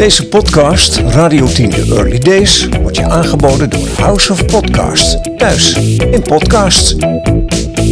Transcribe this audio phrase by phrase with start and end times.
[0.00, 5.16] Deze podcast, Radio 10 The Early Days, wordt je aangeboden door House of Podcasts.
[5.36, 5.74] Thuis
[6.10, 6.96] in podcasts.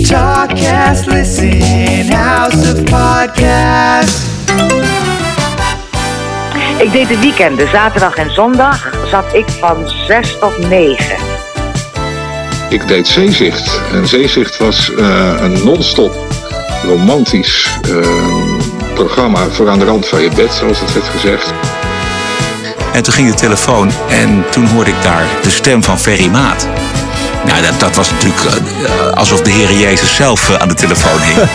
[0.09, 4.23] Talkcast, listen, House of Podcasts.
[6.79, 11.17] Ik deed de weekenden, zaterdag en zondag, zat ik van 6 tot 9.
[12.69, 13.81] Ik deed Zeezicht.
[13.93, 16.17] En Zeezicht was eh, een non-stop
[16.85, 18.09] romantisch eh,
[18.95, 21.53] programma voor aan de rand van je bed, zoals het werd gezegd.
[22.93, 26.67] En toen ging de telefoon en toen hoorde ik daar de stem van Ferry Maat.
[27.47, 31.21] Nou, dat, dat was natuurlijk eh, alsof de Heer Jezus zelf eh, aan de telefoon
[31.21, 31.39] hing.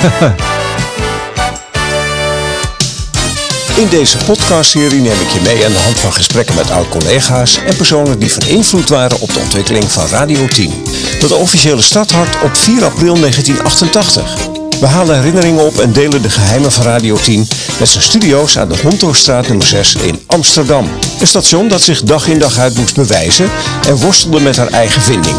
[3.75, 7.75] In deze podcastserie neem ik je mee aan de hand van gesprekken met oud-collega's en
[7.75, 10.83] personen die van invloed waren op de ontwikkeling van Radio 10.
[11.19, 14.52] Tot de officiële starthart op 4 april 1988.
[14.83, 17.47] We halen herinneringen op en delen de geheimen van Radio 10
[17.79, 20.87] met zijn studio's aan de Hontorstraat nummer 6 in Amsterdam.
[21.19, 23.49] Een station dat zich dag in dag uit moest bewijzen
[23.87, 25.35] en worstelde met haar eigen vinding.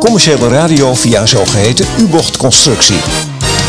[0.00, 2.96] Commerciële radio via een zogeheten U-bochtconstructie.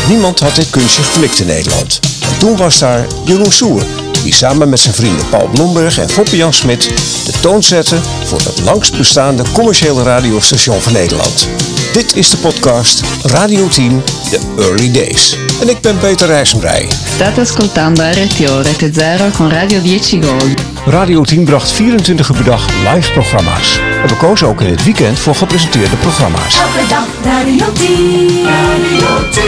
[0.08, 2.00] Niemand had dit kunstje geflikt in Nederland.
[2.20, 3.82] En toen was daar Jeroen Soer,
[4.22, 6.82] die samen met zijn vrienden Paul Blomberg en Foppe Jan Smit
[7.24, 11.48] de toon zette voor het langst bestaande commerciële radiostation van Nederland.
[11.92, 15.36] Dit is de podcast Radio 10 The Early Days.
[15.60, 16.88] En ik ben Peter Rijssenbrij.
[17.14, 20.60] State ascoltando RTO Rete Zero con Radio 10 Gold.
[20.86, 23.80] Radio 10 bracht 24 uur per dag live programma's.
[24.02, 26.54] En we kozen ook in het weekend voor gepresenteerde programma's.
[26.58, 28.44] Elke dag Radio 10.
[28.44, 29.42] Radio 10.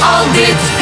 [0.00, 0.75] Al dit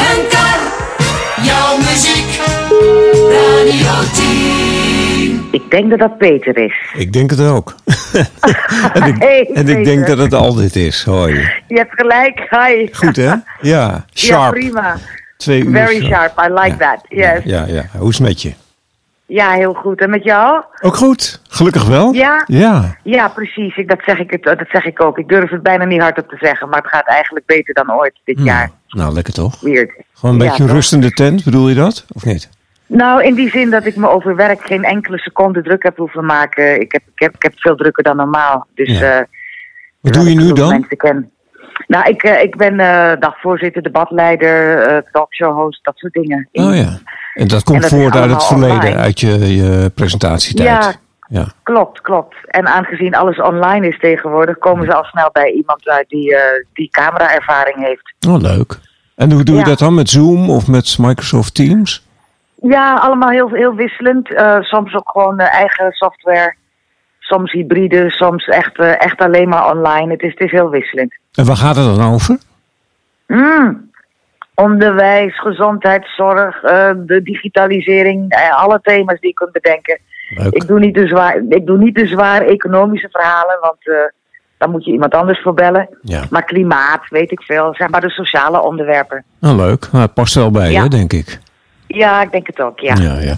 [3.83, 5.47] Radio 10.
[5.51, 6.73] Ik denk dat dat Peter is.
[6.97, 7.75] Ik denk het ook.
[8.93, 11.03] en ik, Hey, en ik denk dat het al dit is.
[11.03, 11.33] Hoi.
[11.67, 12.87] Je hebt gelijk, hi.
[12.91, 13.23] Goed hè?
[13.23, 14.53] Ja, Ja, sharp.
[14.53, 14.97] prima.
[15.37, 16.99] Twee uur Very sharp, I like that.
[17.09, 17.43] Yes.
[17.43, 17.85] Ja, ja.
[17.97, 18.53] Hoe is het met je?
[19.25, 20.01] Ja, heel goed.
[20.01, 20.63] En met jou?
[20.81, 21.41] Ook goed.
[21.49, 22.13] Gelukkig wel.
[22.13, 22.43] Ja?
[22.47, 22.97] Ja.
[23.03, 23.75] Ja, precies.
[23.77, 25.17] Ik, dat, zeg ik het, dat zeg ik ook.
[25.17, 28.13] Ik durf het bijna niet hardop te zeggen, maar het gaat eigenlijk beter dan ooit
[28.23, 28.71] dit jaar.
[28.87, 29.59] Nou, lekker toch?
[29.59, 29.91] Weird.
[30.13, 32.05] Gewoon een Ja, beetje een rustende tent, bedoel je dat?
[32.13, 32.49] Of niet?
[32.87, 36.25] Nou, in die zin dat ik me over werk geen enkele seconde druk heb hoeven
[36.25, 36.81] maken.
[36.81, 38.67] Ik heb, ik heb, ik heb veel drukker dan normaal.
[38.75, 39.19] Dus, Ja.
[39.19, 39.23] eh,
[40.01, 40.87] Wat doe je nu dan?
[40.97, 41.29] Ken.
[41.87, 46.49] Nou, ik, eh, ik ben eh, dagvoorzitter, debatleider, talkshow-host, dat soort dingen.
[46.51, 46.97] Oh ja.
[47.33, 48.97] En dat komt En dat is voort uit het verleden, online.
[48.97, 50.67] uit je, je presentatietijd.
[50.67, 50.93] Ja.
[51.39, 51.45] ja.
[51.63, 52.35] Klopt, klopt.
[52.47, 56.35] En aangezien alles online is tegenwoordig, komen ze al snel bij iemand uit die,
[56.73, 58.13] die camera-ervaring heeft.
[58.27, 58.79] Oh, leuk.
[59.15, 59.67] En hoe doe je Ja.
[59.67, 59.93] dat dan?
[59.93, 62.04] Met Zoom of met Microsoft Teams?
[62.61, 64.33] Ja, allemaal heel, heel wisselend.
[64.33, 66.55] Eh, soms ook gewoon eh, eigen software.
[67.19, 70.11] Soms hybride, soms echt, eh, echt alleen maar online.
[70.11, 71.13] Het is, het is heel wisselend.
[71.33, 72.37] En waar gaat het dan over?
[73.27, 73.91] Mm.
[74.55, 76.61] Onderwijs, gezondheidszorg,
[76.95, 79.99] de digitalisering, alle thema's die je kunt bedenken.
[80.29, 80.53] Leuk.
[80.53, 83.95] Ik doe niet de zwaar, ik doe niet de zwaar economische verhalen, want eh
[84.57, 85.89] daar moet je iemand anders voor bellen.
[86.01, 86.23] Ja.
[86.29, 89.23] Maar klimaat, weet ik veel, zeg maar de sociale onderwerpen.
[89.39, 89.87] Nou, leuk.
[89.91, 90.83] Nou, het past wel bij Ja.
[90.83, 91.39] je, denk ik.
[91.95, 92.95] Ja, ik denk het ook, ja.
[92.95, 93.35] Ja, ja.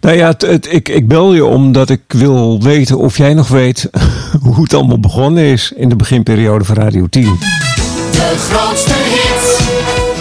[0.00, 3.48] Nou ja, het, het- ik, ik bel je omdat ik wil weten of jij nog
[3.48, 3.90] weet
[4.44, 7.22] hoe het allemaal begonnen is in de beginperiode van Radio 10.
[7.22, 9.58] De grootste hits.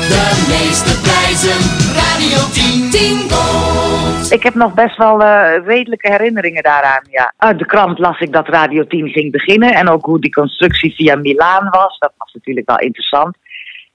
[0.10, 1.60] De meeste prijzen.
[1.96, 2.90] Radio 10.
[2.90, 4.32] 10 Gold.
[4.32, 7.34] Ik heb nog best wel eh, redelijke herinneringen daaraan, ja.
[7.38, 10.94] Uit de krant las ik dat Radio 10 ging beginnen en ook hoe die constructie
[10.96, 11.98] via Milaan was.
[12.00, 13.36] Dat was natuurlijk wel interessant.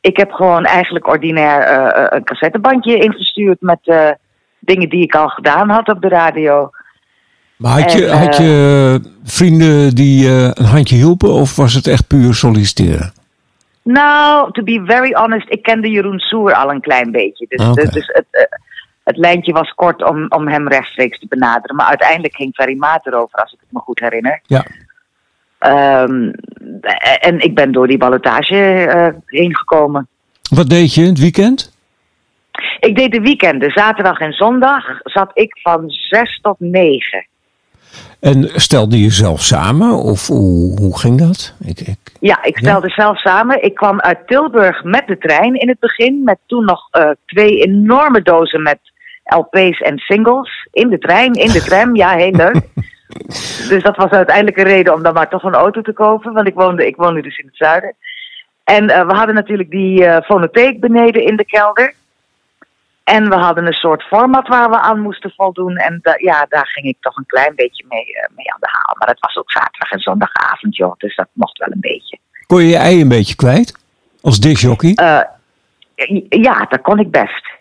[0.07, 4.11] Ik heb gewoon eigenlijk ordinair eh, eh, een cassettebandje ingestuurd met eh,
[4.59, 6.71] dingen die ik al gedaan had op de radio.
[7.57, 12.07] Maar had je, En, had je vrienden die een handje hielpen of was het echt
[12.07, 13.13] puur solliciteren?
[13.83, 17.47] Nou, to be very honest, ik kende Jeroen Soer al een klein beetje.
[17.49, 17.83] Dus, Oké.
[17.83, 18.49] dus, dus het,
[19.05, 21.77] het lijntje was kort om, om hem rechtstreeks te benaderen.
[21.77, 24.41] Maar uiteindelijk ging Ferry Maat erover, als ik het me goed herinner.
[24.43, 24.65] Ja.
[25.59, 26.33] Ehm,
[27.21, 30.09] en ik ben door die ballotage eh, heen gekomen.
[30.51, 31.75] Wat deed je in het weekend?
[32.81, 37.27] Ik deed de weekenden, zaterdag en zondag, zat ik van 6 tot 9.
[38.21, 41.55] En stelde je zelf samen of hoe, hoe ging dat?
[41.65, 43.63] Ik, ik, Ja, ik stelde zelf samen.
[43.63, 46.23] Ik kwam uit Tilburg met de trein in het begin.
[46.25, 48.79] Met toen nog eh, twee enorme dozen met
[49.25, 50.69] LP's en singles.
[50.73, 51.97] In de trein, in de tram.
[51.97, 52.57] Ja, heel leuk.
[53.69, 56.33] dus dat was uiteindelijk een reden om dan maar toch een auto te kopen.
[56.33, 57.95] Want ik woonde, ik woonde dus in het zuiden.
[58.65, 61.95] En eh, we hadden natuurlijk die eh fonotheek beneden in de kelder.
[63.05, 65.77] En we hadden een soort format waar we aan moesten voldoen.
[65.77, 68.69] En da- ja, daar ging ik toch een klein beetje mee, eh, mee aan de
[68.71, 68.97] haal.
[68.99, 70.95] Maar dat was ook zaterdag en zondagavond, joh.
[70.99, 72.19] Dus dat mocht wel een beetje.
[72.47, 73.79] kon je je ei een beetje kwijt?
[74.23, 74.93] Als disjockey?
[76.29, 77.55] Ja, dat kon ik best.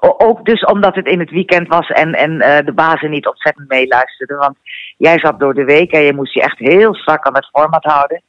[0.00, 3.68] o- ook dus omdat het in het weekend was en, en de bazen niet ontzettend
[3.68, 4.36] meeluisterden.
[4.38, 4.56] Want
[5.00, 7.84] jij zat door de week en je moest je echt heel strak aan het format
[7.84, 8.22] houden.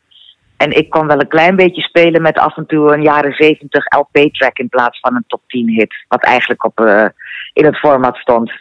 [0.58, 3.84] En ik kon wel een klein beetje spelen met af en toe een jaren 70
[3.98, 6.06] LP-track in plaats van een top 10 hit.
[6.08, 7.06] Wat eigenlijk op, eh,
[7.54, 8.52] in het format stond.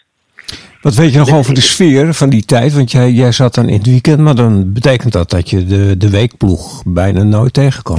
[0.81, 2.75] Wat weet je nog over de sfeer van die tijd?
[2.75, 5.97] Want jij, jij zat dan in het weekend, maar dan betekent dat dat je de,
[5.97, 7.99] de weekploeg bijna nooit tegenkwam.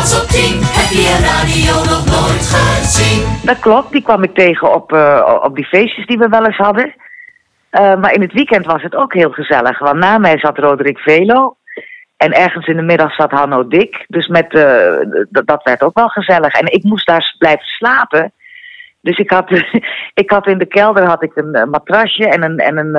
[0.00, 3.40] Op 10 heb je radio nog nooit gezien.
[3.44, 6.56] Dat klopt, die kwam ik tegen op, eh, op die feestjes die we wel eens
[6.56, 6.94] hadden.
[7.70, 9.78] Eh, maar in het weekend was het ook heel gezellig.
[9.78, 11.56] Want na mij zat Roderick Velo.
[12.16, 14.04] En ergens in de middag zat Hanno Dik.
[14.08, 14.96] Dus met, eh,
[15.28, 16.54] dat werd ook wel gezellig.
[16.54, 18.32] En ik moest daar blijven slapen.
[19.00, 19.50] Dus ik had,
[20.22, 22.94] ik had in de kelder had ik een matrasje en een, en een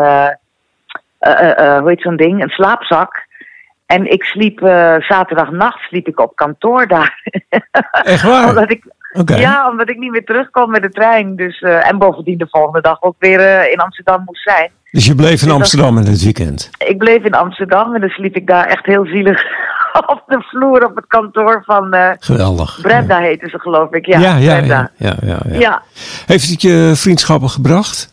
[1.79, 2.41] hoe heet zo'n ding?
[2.41, 3.20] Een slaapzak.
[3.91, 7.21] En ik sliep eh, zaterdagnacht sliep ik op kantoor daar.
[8.03, 8.49] Echt waar?
[8.49, 8.83] omdat ik,
[9.25, 11.35] ja, omdat ik niet meer terugkwam met de trein.
[11.35, 14.69] Dus, eh, en bovendien de volgende dag ook weer eh, in Amsterdam moest zijn.
[14.91, 16.69] Dus je bleef in dat- Amsterdam in het weekend.
[16.77, 19.43] Ik bleef in Amsterdam en dan sliep ik daar echt heel zielig
[20.13, 22.79] op de vloer op het kantoor van eh, Geweldig.
[22.81, 24.05] Brenda heette ze geloof ik.
[24.05, 24.91] Ja, ja, ja, Brenda.
[24.97, 25.39] ja, ja.
[25.49, 25.81] Ja.
[26.25, 28.10] Heeft het je vriendschappen gebracht?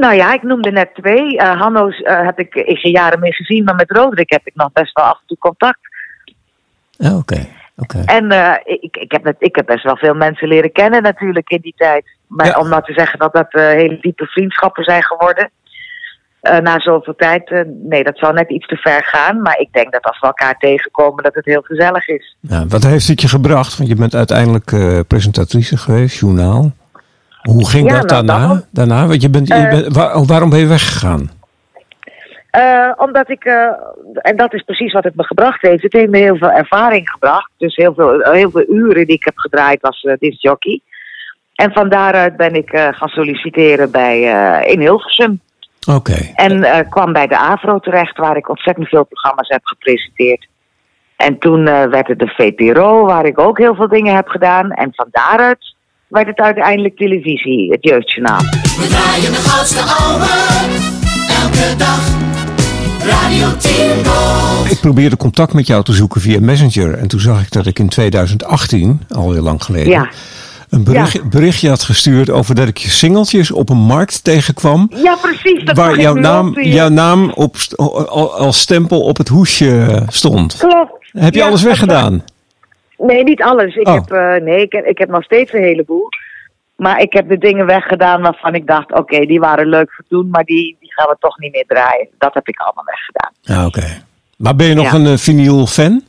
[0.00, 1.38] Nou ja, ik noemde net twee.
[1.38, 4.54] Eh Hanno's eh, heb ik in geen jaren meer gezien, maar met Roderick heb ik
[4.54, 5.78] nog best wel af en toe contact.
[6.90, 7.46] Ja, oké.
[7.76, 8.02] oké.
[8.06, 11.50] En eh, ik, ik, heb net, ik heb best wel veel mensen leren kennen natuurlijk
[11.50, 12.04] in die tijd.
[12.26, 12.58] Maar Ja.
[12.58, 15.50] om nou te zeggen dat dat eh, hele diepe vriendschappen zijn geworden.
[16.40, 19.42] eh, na zoveel tijd, eh, nee, dat zou net iets te ver gaan.
[19.42, 22.36] Maar ik denk dat als we elkaar tegenkomen, dat het heel gezellig is.
[22.40, 23.76] Ja, wat heeft het je gebracht?
[23.76, 26.70] Want je bent uiteindelijk eh, presentatrice geweest, journaal.
[27.42, 28.62] Hoe ging Ja, dat nou, daarna?
[28.70, 29.06] daarna?
[29.06, 29.70] Want je bent, je Eh.
[29.70, 31.30] bent, waar- oh, waarom ben je weggegaan?
[32.50, 33.66] Eh, omdat ik, eh,
[34.14, 35.82] en dat is precies wat het me gebracht heeft.
[35.82, 37.50] Het heeft me heel veel ervaring gebracht.
[37.56, 40.80] Dus heel veel, heel veel uren die ik heb gedraaid als uh, discjockey.
[41.54, 44.20] En van daaruit ben ik gaan solliciteren bij,
[44.66, 45.40] in Hilversum.
[45.94, 46.16] Oké.
[46.34, 50.48] En kwam bij de AVRO terecht, waar ik ontzettend veel programma's heb gepresenteerd.
[51.16, 54.70] En toen werd het de VPRO, waar ik ook heel veel dingen heb gedaan.
[54.72, 55.69] En van daaruit
[56.10, 58.38] werd het uiteindelijk televisie, het jeugdjournaal.
[58.40, 60.26] We draaien de goudste ouwe.
[61.42, 62.00] Elke dag.
[63.04, 64.70] Radio 10 Gold.
[64.70, 66.94] Ik probeerde contact met jou te zoeken via Messenger.
[66.94, 70.08] En toen zag ik dat ik in 2018, al heel lang geleden, Ja.
[70.68, 74.90] een bericht, berichtje had gestuurd over dat ik je singeltjes op een markt tegenkwam.
[75.02, 75.64] Ja, precies.
[75.64, 77.56] Dat waar jouw naam, jouw naam op,
[78.36, 80.56] als stempel op het hoesje stond.
[80.58, 80.92] Klopt.
[81.12, 82.22] Heb je Ja, alles dat weggedaan?
[83.00, 83.74] Nee, niet alles.
[83.76, 83.94] Ik, Oh.
[83.94, 86.08] heb, eh, nee, ik, heb, ik heb nog steeds een heleboel.
[86.76, 90.28] Maar ik heb de dingen weggedaan waarvan ik dacht, oké, die waren leuk voor toen,
[90.30, 92.08] maar die, die gaan we toch niet meer draaien.
[92.18, 93.32] Dat heb ik allemaal weggedaan.
[93.40, 94.02] Ja, oké.
[94.36, 94.94] Maar ben je nog Ja.
[94.98, 96.02] een eh, vinyl fan?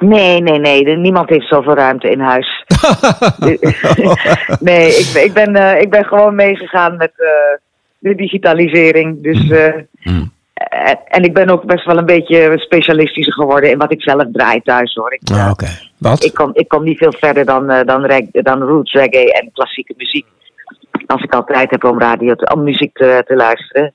[0.00, 0.96] Nee, nee, nee.
[0.96, 2.64] Niemand heeft zoveel ruimte in huis.
[4.60, 7.12] nee, ik, ben- ik, ben, eh, ik ben gewoon meegegaan met
[7.98, 9.22] de digitalisering.
[9.22, 10.32] Dus, eh, Hmm.
[10.54, 14.24] en, en ik ben ook best wel een beetje specialistischer geworden in wat ik zelf
[14.32, 15.12] draai thuis hoor.
[15.12, 15.66] Ik, Ah, oké.
[16.02, 16.24] Wat?
[16.24, 19.50] ik, kom, ik kom niet veel verder dan, eh, dan, reg- dan roots reggae en
[19.52, 20.26] klassieke muziek.
[21.06, 23.94] Als ik al tijd heb om, radio te, om muziek te, te luisteren.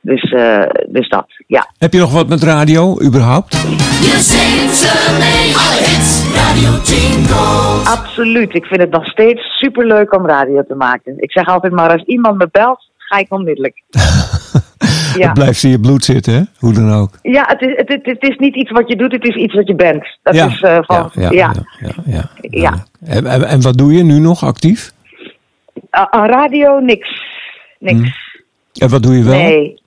[0.00, 1.66] Dus, eh, dus dat, ja.
[1.78, 3.52] Heb je nog wat met radio, überhaupt?
[3.52, 5.54] Je zingt ze mee.
[5.56, 6.34] Alle hits.
[6.34, 7.86] Radio 10 Gold.
[7.86, 8.54] Absoluut.
[8.54, 11.14] Ik vind het nog steeds superleuk om radio te maken.
[11.16, 13.82] Ik zeg altijd maar, als iemand me belt, ga ik onmiddellijk.
[15.16, 15.24] ja.
[15.24, 16.42] Het blijft in je bloed zitten, hè?
[16.58, 17.10] Hoe dan ook.
[17.22, 19.66] Ja, het is, het, het, is niet iets wat je doet, het is iets wat
[19.66, 20.18] je bent.
[20.22, 20.46] Dat ja.
[20.46, 21.92] is eh, van, ja, ja, ja.
[22.04, 22.84] ja, ja.
[23.04, 24.92] En, en, en wat doe je nu nog actief?
[25.90, 27.22] Aan radio niks.
[27.78, 28.38] Niks.
[28.72, 28.82] Hm.
[28.82, 29.34] En wat doe je wel?
[29.34, 29.78] Nee.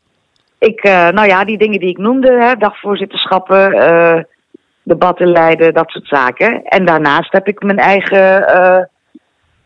[0.60, 4.24] Ik, eh, nou ja, die dingen die ik noemde, hè, dagvoorzitterschappen, eh,
[4.84, 6.64] debatten leiden, dat soort zaken.
[6.64, 8.84] En daarnaast heb ik mijn eigen eh,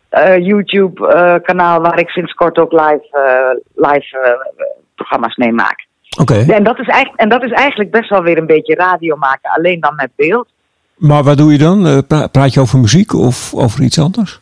[0.08, 4.64] eh, YouTube-kanaal waar ik sinds kort ook live, eh, live eh,
[4.98, 5.86] programma's mee maak.
[6.20, 6.44] Oké.
[6.48, 9.50] En, dat is eigenlijk, en dat is eigenlijk best wel weer een beetje radio maken,
[9.50, 10.48] alleen dan met beeld.
[10.96, 11.86] Maar wat doe je dan?
[11.86, 14.40] Eh, pra- praat je over muziek of over iets anders?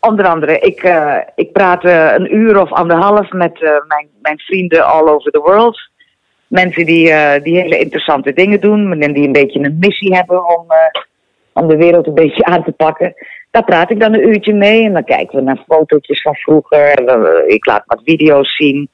[0.00, 4.86] Onder andere, ik, eh, ik praat eh, een uur of anderhalf met mijn, mijn vrienden
[4.86, 5.90] all over the world.
[6.46, 10.66] Mensen die, die hele interessante dingen doen en die een beetje een missie hebben om,
[11.52, 13.14] om de wereld een beetje aan te pakken.
[13.50, 16.98] Daar praat ik dan een uurtje mee en dan kijken we naar fotootjes van vroeger.
[16.98, 18.88] En ik laat wat video's zien,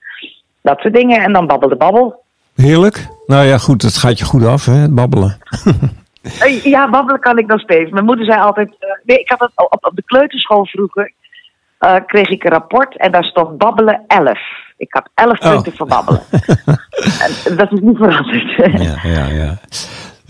[0.62, 1.22] dat soort dingen.
[1.22, 2.22] En dan babbel de babbel.
[2.54, 3.06] Heerlijk.
[3.26, 4.72] Nou ja, goed, het gaat je goed af, hè?
[4.72, 5.38] Het babbelen.
[6.38, 7.90] Eh, Ja, babbelen kan ik nog steeds.
[7.90, 8.68] Mijn moeder zei altijd...
[8.78, 11.12] eh, nee, ik had het op, op de kleuterschool vroeger...
[11.78, 14.38] eh, kreeg ik een rapport en daar stond babbelen 11.
[14.76, 15.50] Ik had 11 Oh.
[15.52, 16.22] punten voor babbelen.
[17.46, 18.56] en dat is niet veranderd.
[18.82, 19.58] Ja, ja, ja.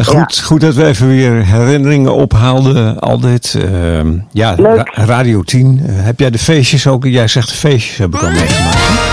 [0.05, 3.55] Goed, goed dat we even weer herinneringen ophaalden, al dit.
[3.73, 4.55] Ehm, ja.
[4.55, 5.81] Ra- Radio 10.
[5.87, 7.05] Eh, heb jij de feestjes ook?
[7.05, 9.10] Jij zegt de feestjes heb ik al meegemaakt.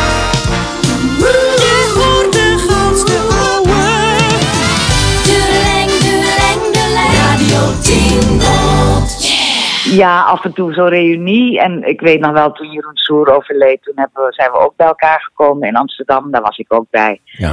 [9.92, 11.60] Ja, af en toe zo'n reunie.
[11.60, 14.74] En ik weet nog wel, toen Jeroen Soer overleed, toen hebben we, zijn we ook
[14.76, 16.32] bij elkaar gekomen in Amsterdam.
[16.32, 17.20] Daar was ik ook bij.
[17.24, 17.52] Ja.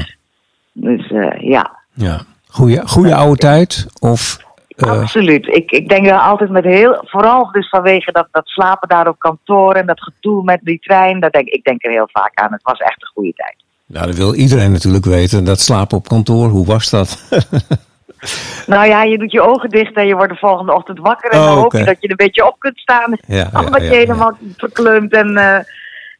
[0.72, 2.20] Dus eh, ja, ja.
[2.48, 3.86] Goeie, goeie oude tijd?
[4.00, 4.38] Of,
[4.68, 5.46] eh, absoluut.
[5.46, 9.18] Ik, ik denk er altijd met heel, vooral dus vanwege dat, dat slapen daar op
[9.18, 11.20] kantoor en dat gedoe met die trein.
[11.20, 12.52] Dat denk, ik denk er heel vaak aan.
[12.52, 13.56] Het was echt een goede tijd.
[13.86, 15.44] nou, dat wil iedereen natuurlijk weten.
[15.44, 17.18] Dat slapen op kantoor, hoe was dat?
[18.66, 21.30] Nou ja, je doet je ogen dicht en je wordt de volgende ochtend wakker.
[21.30, 21.78] En Oh, dan hoop oké.
[21.78, 23.16] je dat je een beetje op kunt staan.
[23.26, 25.58] Ja, omdat ja, je helemaal verkleumd en eh,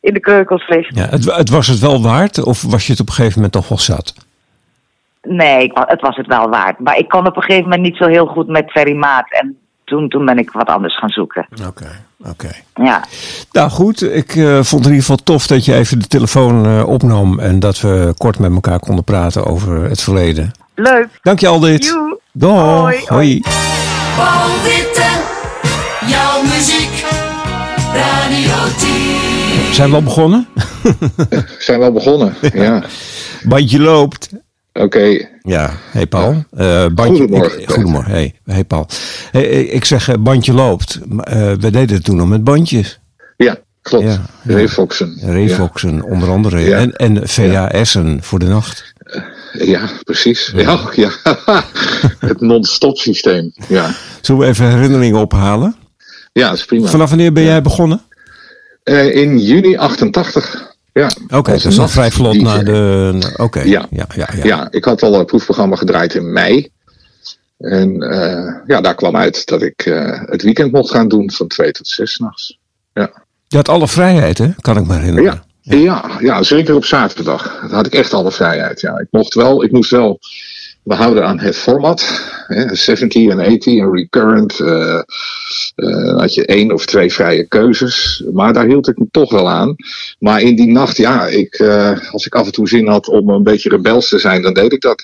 [0.01, 0.97] in de keukels ligt.
[0.97, 2.43] ja, het, het was het wel waard?
[2.43, 4.15] Of was je het op een gegeven moment toch wel zat?
[5.23, 6.79] Nee, het was het wel waard.
[6.79, 9.27] Maar ik kon op een gegeven moment niet zo heel goed met Ferry Maat.
[9.29, 11.47] En toen, toen ben ik wat anders gaan zoeken.
[11.67, 11.91] Oké,
[12.29, 12.51] oké.
[12.75, 13.05] Ja,
[13.53, 16.65] Nou goed, ik eh, vond het in ieder geval tof dat je even de telefoon
[16.67, 17.39] eh, opnam.
[17.39, 20.53] En dat we kort met elkaar konden praten over het verleden.
[20.75, 21.09] Leuk.
[21.23, 21.85] Dank je al dit.
[21.85, 22.19] Joe.
[22.33, 23.07] Dag.
[23.09, 23.41] Hoi.
[24.17, 25.07] Paul Witte.
[26.07, 27.05] Jouw muziek.
[27.95, 29.75] Radio 10.
[29.75, 30.49] Zijn we al begonnen?
[31.59, 32.35] Zijn we al begonnen?
[32.53, 32.85] Ja.
[33.43, 34.29] Bandje loopt.
[34.73, 35.29] Oké.
[35.43, 36.45] Ja, hey Paul.
[36.51, 37.61] Eh, bandje, Goedemorgen.
[37.63, 38.87] Ik, goedemorgen, hey, hey Paul.
[39.31, 41.01] Hey, eh, ik zeg, eh, bandje loopt.
[41.19, 43.01] Eh, we deden het toen nog met bandjes.
[43.37, 44.05] Ja, klopt.
[44.05, 44.21] Ja.
[45.23, 46.61] Revoxen onder andere.
[46.61, 46.79] Ja.
[46.79, 48.95] En, en VHS'en voor de nacht.
[49.59, 50.53] Ja, precies.
[50.57, 51.11] Ja, ja.
[52.29, 53.53] Het non-stop systeem.
[53.69, 53.95] Ja.
[54.21, 55.75] Zullen we even herinneringen ophalen?
[56.33, 56.89] ja, dat is prima.
[56.89, 58.03] Vanaf wanneer ben jij begonnen?
[58.83, 60.73] Eh, in juni 88.
[60.93, 61.11] Ja.
[61.29, 62.41] Oké, is al vrij vlot DJ.
[62.43, 63.35] na de...
[63.37, 63.87] Oké, Ja.
[63.91, 64.45] ja, ja, ja.
[64.45, 66.69] Ja, ik had al een proefprogramma gedraaid in mei.
[67.59, 71.47] En eh, ja, daar kwam uit dat ik eh, het weekend mocht gaan doen van
[71.49, 72.59] 2 tot 6 s'nachts.
[72.93, 73.11] Ja.
[73.49, 74.49] Je had alle vrijheid, hè?
[74.61, 75.33] Kan ik me herinneren.
[75.33, 76.05] Ja, ja.
[76.21, 77.59] Ja, zeker op zaterdag.
[77.61, 78.81] Dan had ik echt alle vrijheid.
[78.81, 80.19] Ja, ik mocht wel, ik moest wel
[80.83, 82.21] behouden aan het format.
[82.47, 84.61] Hè, 70 en 80 en recurrent.
[84.61, 88.25] eh, had je één of twee vrije keuzes.
[88.33, 89.77] Maar daar hield ik me toch wel aan.
[90.19, 93.29] Maar in die nacht, ja, ik, eh, als ik af en toe zin had om
[93.29, 95.03] een beetje rebels te zijn, dan deed ik dat.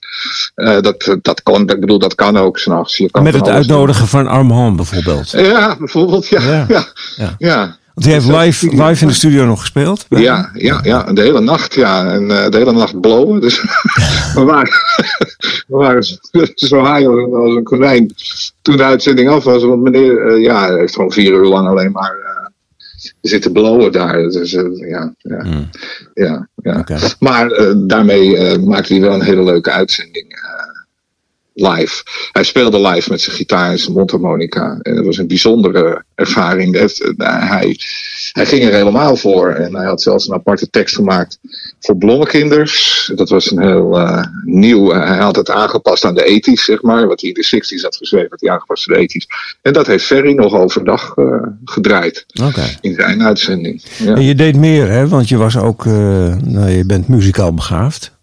[0.55, 2.99] Dat, dat kan, ik bedoel, dat kan ook s'nachts.
[2.99, 3.55] Met het doen.
[3.55, 5.31] uitnodigen van Armand bijvoorbeeld.
[5.31, 6.43] Ja, bijvoorbeeld, ja.
[6.43, 6.65] Ja.
[6.69, 6.85] ja.
[7.17, 7.35] Ja.
[7.39, 7.79] ja.
[8.01, 10.07] Die heeft live, live in de studio nog gespeeld.
[10.09, 12.13] Ja, ja, ja, de hele nacht, ja.
[12.13, 13.41] En eh, de hele nacht blowen.
[13.41, 13.61] Dus
[14.35, 14.73] we waren,
[15.67, 16.19] we waren zo,
[16.55, 18.15] zo high als een konijn
[18.63, 19.65] toen de uitzending af was.
[19.65, 22.41] Want meneer, eh, ja, hij heeft gewoon vier uur lang alleen maar eh,
[23.21, 24.23] zitten blowen daar.
[24.23, 25.65] Dus ja, ja,
[26.15, 26.79] ja, ja.
[26.79, 26.99] Oké.
[27.19, 30.39] Maar eh, daarmee eh, maakte hij wel een hele leuke uitzending.
[31.55, 32.03] Live.
[32.33, 34.79] Hij speelde live met zijn gitaar en zijn mondharmonica.
[34.83, 36.77] En dat was een bijzondere ervaring.
[36.77, 37.77] Heeft- eh, hij,
[38.33, 39.51] hij ging er helemaal voor.
[39.51, 41.39] En hij had zelfs een aparte tekst gemaakt
[41.81, 43.11] voor blommekinders.
[43.15, 44.93] Dat was een heel eh, nieuw.
[44.93, 47.07] eh, hij had het aangepast aan de ethisch, zeg maar.
[47.07, 47.47] Wat hij in de
[47.79, 49.27] 60s had geschreven, had hij aangepast aan de ethisch.
[49.63, 51.15] En dat heeft Ferry nog overdag
[51.65, 52.27] gedraaid
[52.81, 53.83] in zijn uitzending.
[53.99, 54.15] Ja.
[54.15, 55.09] En je deed meer, hè?
[55.09, 58.19] Want je was ook, nou, je bent muzikaal begaafd.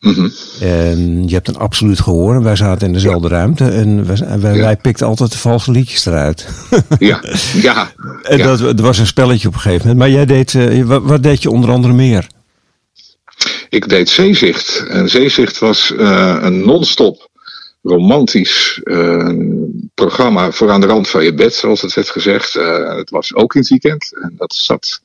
[0.00, 0.28] Mhm.
[0.60, 2.34] En je hebt een absoluut gehoor.
[2.34, 3.64] En wij zaten in dezelfde ruimte.
[3.64, 4.60] En wij, wij, Ja.
[4.60, 6.48] wij pikten altijd de valse liedjes eruit.
[6.98, 7.20] ja,
[7.54, 7.92] ja.
[8.22, 9.98] en dat, dat was een spelletje op een gegeven moment.
[9.98, 12.26] Maar jij deed, eh, wat, wat deed je onder andere meer?
[13.68, 14.86] Ik deed Zeezicht.
[14.88, 17.28] En Zeezicht was eh, een non-stop
[17.82, 19.28] romantisch eh,
[19.94, 22.52] programma voor aan de rand van je bed, zoals het werd gezegd.
[22.96, 24.18] Het was ook in het weekend.
[24.22, 25.00] En dat zat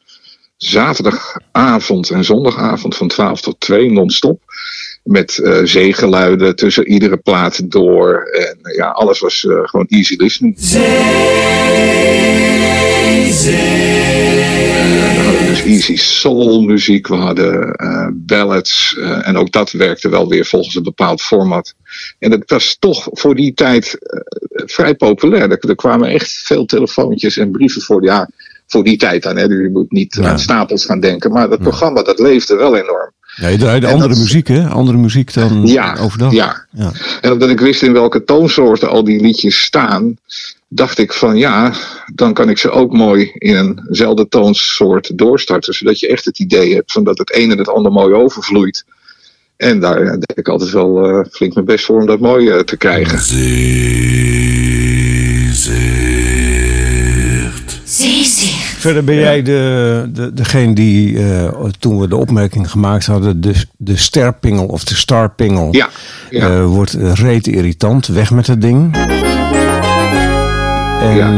[0.57, 4.41] zaterdagavond en zondagavond van 12 tot 2 non-stop.
[5.03, 8.23] Met eh, zeegeluiden tussen iedere plaat door.
[8.23, 10.55] En eh, ja, alles was eh, gewoon easy listening.
[13.81, 17.75] We hadden dus easy soul muziek, we hadden
[18.25, 18.97] ballads.
[19.23, 21.73] en ook dat werkte wel weer volgens een bepaald format.
[22.19, 23.97] En dat was toch voor die tijd
[24.51, 25.51] vrij populair.
[25.51, 28.03] Er, er kwamen echt veel telefoontjes en brieven voor.
[28.03, 28.29] Ja,
[28.67, 29.37] voor die tijd dan.
[29.37, 29.47] Hè.
[29.47, 30.29] Dus je moet niet Ja.
[30.29, 31.31] aan stapels gaan denken.
[31.31, 33.11] Maar dat programma dat leefde wel enorm.
[33.35, 34.67] Ja, je draaide En andere dat- muziek, hè?
[34.67, 36.31] Andere muziek dan Ja, overdag.
[36.31, 36.65] ja.
[36.71, 36.91] ja.
[37.21, 40.15] En omdat ik wist in welke toonsoorten al die liedjes staan,
[40.67, 41.73] dacht ik van ja,
[42.13, 45.73] dan kan ik ze ook mooi in eenzelfde toonsoort doorstarten.
[45.73, 48.85] Zodat je echt het idee hebt van dat het een en het ander mooi overvloeit.
[49.57, 52.49] En daar ja, deed ik altijd wel eh, flink mijn best voor om dat mooi
[52.49, 53.19] eh, te krijgen.
[58.81, 63.65] Verder ben jij de, de, degene die, eh, toen we de opmerking gemaakt hadden, de,
[63.77, 65.89] de sterpingel of de starpingel Ja,
[66.29, 66.49] ja.
[66.49, 68.07] eh, wordt reet irritant.
[68.07, 68.95] Weg met het ding.
[71.01, 71.29] En, Ja.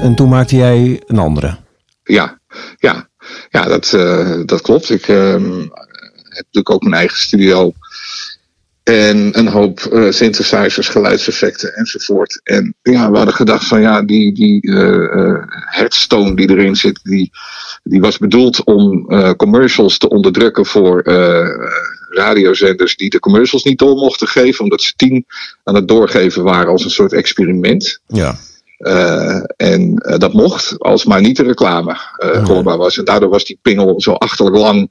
[0.00, 1.56] en toen maakte jij een andere.
[2.02, 2.38] Ja,
[2.78, 3.08] ja.
[3.50, 4.90] ja dat, eh, dat klopt.
[4.90, 7.72] Ik ehm, heb natuurlijk ook mijn eigen studio.
[8.86, 12.40] En een hoop eh, synthesizers, geluidseffecten enzovoort.
[12.42, 17.30] En ja, we hadden gedacht van ja, die, die eh, headstone die erin zit, die,
[17.82, 21.02] die was bedoeld om commercials te onderdrukken voor
[22.10, 25.26] radiozenders die de commercials niet door mochten geven, omdat ze tien
[25.64, 28.00] aan het doorgeven waren als een soort experiment.
[28.06, 28.34] Ja.
[29.56, 32.98] En dat mocht, als maar niet de reclame eh, hoorbaar was.
[32.98, 34.88] En daardoor was die pingel zo achterlijk lang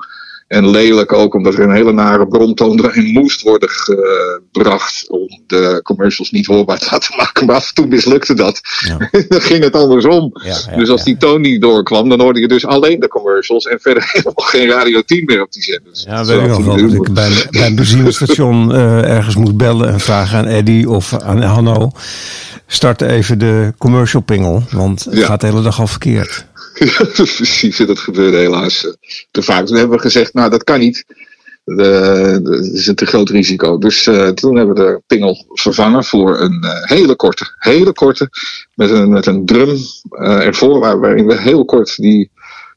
[0.47, 5.79] en lelijk ook, omdat er een hele nare bromtoon erin moest worden gebracht om de
[5.83, 7.45] commercials niet hoorbaar te laten maken.
[7.45, 8.61] Maar af en toe mislukte dat.
[8.87, 9.09] Ja.
[9.29, 10.31] dan ging het andersom.
[10.43, 13.65] Ja, ja, dus als die toon niet doorkwam, dan hoorde je dus alleen de commercials
[13.65, 16.03] en verder helemaal geen Radio 10 meer op die zenders.
[16.03, 16.77] Ja, weet ik nog wel.
[16.77, 21.13] Dat ik bij, bij een benzinestation eh, ergens moest bellen en vragen aan Eddy of
[21.13, 21.91] aan Hanno.
[22.67, 26.45] Start even de commercial pingel, want het gaat de hele dag al verkeerd.
[27.35, 27.77] Precies.
[27.77, 28.93] Dat gebeurde helaas eh,
[29.31, 29.65] te vaak.
[29.65, 31.05] Toen hebben we gezegd, nou dat kan niet.
[31.63, 33.77] De- Dat is een te groot risico.
[33.77, 37.55] Dus eh, toen hebben we de pingel vervangen voor een eh, hele korte.
[37.57, 38.29] Hele korte.
[38.75, 39.77] Met een, met een drum
[40.09, 40.79] eh, ervoor.
[40.79, 42.31] waar- Waarin we heel kort die,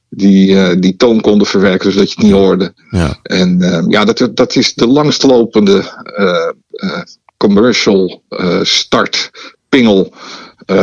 [0.08, 1.92] die, eh, die toon konden verwerken.
[1.92, 2.72] Zodat je het niet hoorde.
[2.90, 3.18] Ja.
[3.22, 5.78] En eh, ja, dat, dat is de langstlopende
[6.14, 7.00] eh, eh,
[7.36, 9.30] commercial eh, start
[9.68, 10.18] pingel eh,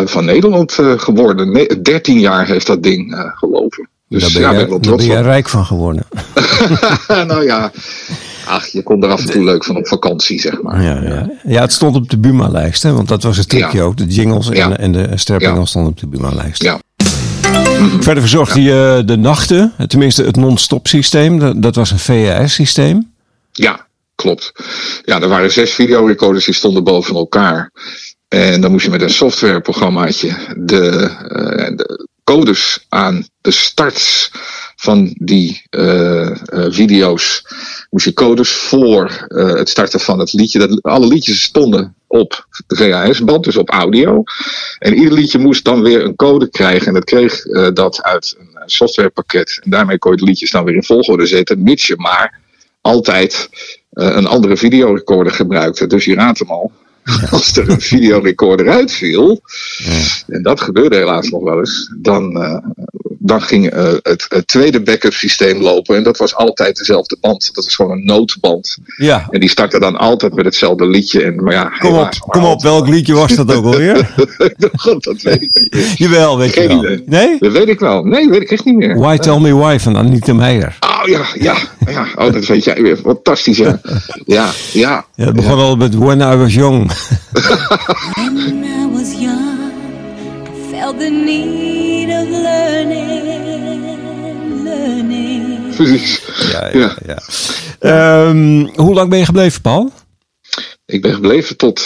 [0.05, 1.51] van Nederland eh, geworden.
[1.51, 3.89] Ne 13 jaar heeft dat ding eh, gelopen.
[4.09, 5.23] Dus daar ben, ja, ben ik wel daar ben op.
[5.25, 6.03] rijk van geworden.
[7.27, 7.71] nou ja,
[8.47, 10.81] ach, je kon er af en toe leuk van op vakantie, zeg maar.
[10.83, 11.29] Ja, ja.
[11.43, 13.83] ja, het stond op de Buma-lijst, hè, want dat was het trucje Ja.
[13.83, 13.97] ook.
[13.97, 14.77] De jingles en, Ja.
[14.77, 15.65] en de sterpingel Ja.
[15.65, 16.63] stonden op de Buma-lijst.
[16.63, 16.79] Ja.
[17.99, 21.39] Verder verzorgde je de nachten, tenminste het non-stop systeem.
[21.39, 23.11] Dat, dat was een VHS-systeem.
[23.51, 24.51] Ja, klopt.
[25.03, 27.71] Ja, er waren zes videorecorders die stonden boven elkaar.
[28.27, 30.89] En dan moest je met een softwareprogrammaatje de,
[31.29, 34.31] eh, de codes aan de starts
[34.75, 36.35] van die eh, eh,
[36.69, 37.45] video's.
[37.89, 40.59] Moest je codes voor het starten van het liedje.
[40.59, 44.23] Dat, alle liedjes stonden op de VHS-band, dus op audio.
[44.79, 46.87] En ieder liedje moest dan weer een code krijgen.
[46.87, 47.41] En dat kreeg
[47.73, 49.59] dat uit een softwarepakket.
[49.63, 52.39] En daarmee kon je de liedjes dan weer in volgorde zetten, mits je maar
[52.81, 53.49] altijd
[53.89, 55.87] een andere videorecorder gebruikte.
[55.87, 56.71] Dus je raadt hem al.
[57.31, 59.41] Als er een videorecorder uitviel,
[60.27, 62.57] en dat gebeurde helaas nog wel eens, dan, eh,
[63.25, 65.95] dan ging eh, het, het tweede backup systeem lopen.
[65.95, 67.49] En dat was altijd dezelfde band.
[67.53, 68.77] Dat is gewoon een noodband.
[68.97, 71.23] Ja, En die startte dan altijd met hetzelfde liedje.
[71.23, 72.61] En, maar ja, kom op, maar kom op.
[72.61, 74.13] Welk liedje was dat ook alweer?
[74.83, 75.97] God, dat weet ik niet.
[75.97, 76.77] Jawel, weet je Geen wel.
[76.77, 77.03] idee.
[77.05, 77.37] Nee?
[77.39, 78.03] Dat weet ik wel.
[78.03, 78.97] Nee, weet ik echt niet meer.
[78.99, 80.77] Why Tell Me Why van Anita Meijer.
[80.79, 81.55] Oh ja, ja,
[81.91, 82.07] ja.
[82.15, 82.97] Oh, dat weet jij weer.
[82.97, 83.79] Fantastisch, ja.
[84.25, 85.05] Ja, ja.
[85.15, 86.91] Ja, het begon al met When I Was Young.
[88.13, 89.64] When I was young,
[90.85, 94.03] felt the need of learning,
[94.63, 95.75] learning.
[95.75, 96.21] Precies.
[96.51, 96.95] Ja, Ja.
[97.05, 97.19] ja.
[97.79, 99.91] Ehm, hoe lang ben je gebleven, Paul?
[100.85, 101.81] Ik ben gebleven tot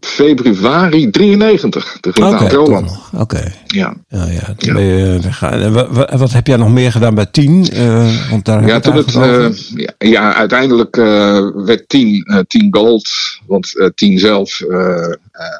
[0.00, 1.96] februari 93.
[2.00, 2.98] Toen ging toch Roland.
[3.14, 3.52] Oké.
[3.66, 3.94] Ja.
[4.08, 4.54] Ja, ja.
[4.56, 4.72] Toen Ja.
[4.74, 5.60] ben je weggegaan.
[5.60, 7.68] En wa- wa- wat, heb jij nog meer gedaan bij 10?
[7.72, 11.88] Eh, want daar Ja, heb toen het, het eigenlijk eh, ja, ja, uiteindelijk eh, werd
[11.88, 13.08] 10, eh 10 gold.
[13.46, 15.12] Want eh 10 zelf eh, eh,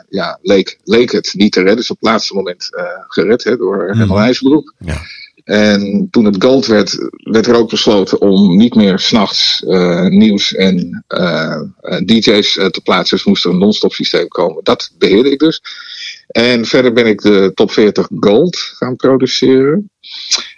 [0.09, 1.79] ja, leek, leek het niet te redden.
[1.79, 4.75] Is op het laatste moment eh, gered hè, door Herman IJsbroek.
[4.79, 4.97] Ja.
[5.47, 10.55] En toen het gold werd, werd er ook besloten om niet meer s'nachts eh nieuws
[10.55, 13.17] en eh, eh, DJ's te plaatsen.
[13.17, 14.65] Dus moest er een non-stop systeem komen.
[14.65, 15.63] Dat beheerde ik dus.
[16.29, 19.91] En verder ben ik de top 40 gold gaan produceren.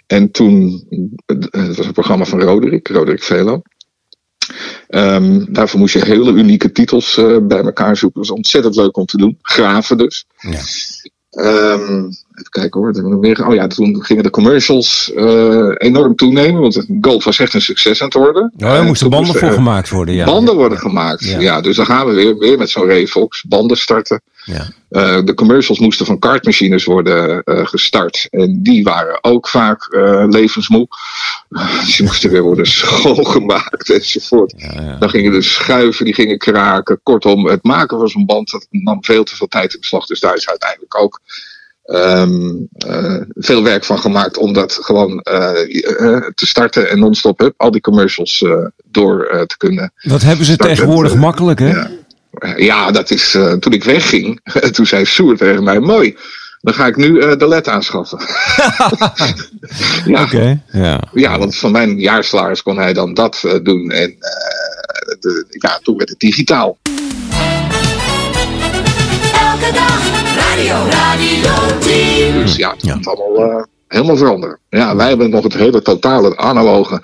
[0.07, 0.85] En toen,
[1.25, 3.61] het was een programma van Roderick, Roderick Velo.
[4.87, 8.19] Ehm, daarvoor moest je hele unieke titels bij elkaar zoeken.
[8.19, 9.37] Dat was ontzettend leuk om te doen.
[9.41, 10.25] Graven dus.
[10.39, 10.61] Ja.
[11.29, 12.91] Ehm, even kijken hoor.
[12.91, 13.47] hebben we nog meer?
[13.47, 16.61] Oh ja, toen gingen de commercials eh, enorm toenemen.
[16.61, 18.53] Want Gold was echt een succes aan het worden.
[18.57, 20.15] Ja, er En moesten banden voor gemaakt worden.
[20.15, 20.25] Ja.
[20.25, 21.25] Banden worden gemaakt.
[21.25, 21.39] Ja.
[21.39, 21.61] Ja.
[21.61, 23.43] dus dan gaan we weer, weer met zo'n Revox.
[23.43, 24.21] Banden starten.
[24.43, 24.67] Ja.
[24.89, 28.27] Eh, de commercials moesten van kartmachines worden eh, gestart.
[28.29, 29.87] En die waren ook vaak
[30.29, 30.87] levensmoe.
[31.93, 34.53] Ze moesten weer worden schoongemaakt enzovoort.
[34.57, 34.95] Ja, ja.
[34.95, 36.99] Dan gingen de schuiven, die gingen kraken.
[37.03, 40.05] Kortom, het maken van zo'n band dat nam veel te veel tijd in beslag.
[40.05, 41.21] Dus daar is uiteindelijk ook
[41.89, 45.49] ehm, eh, veel werk van gemaakt om dat gewoon eh,
[45.99, 48.51] eh, te starten en non-stop hup, al die commercials eh,
[48.91, 51.67] door eh, te kunnen Dat hebben ze tegenwoordig makkelijk, hè?
[51.69, 51.89] ja.
[52.57, 53.33] Ja, dat is.
[53.35, 54.39] eh, toen ik wegging,
[54.75, 56.17] toen zei Soer tegen mij: Mooi.
[56.61, 58.19] dan ga ik nu eh, de LED aanschaffen.
[60.05, 61.01] ja, Oké, ja.
[61.13, 63.91] ja, want van mijn jaarsalaris kon hij dan dat doen.
[63.91, 66.77] En eh, de, ja, toen werd het digitaal.
[69.33, 70.08] Elke dag
[70.67, 72.33] radio, radio 10.
[72.33, 74.59] Dus ja, het moet allemaal eh, helemaal veranderen.
[74.69, 77.03] Ja, wij hebben nog het hele totale analoge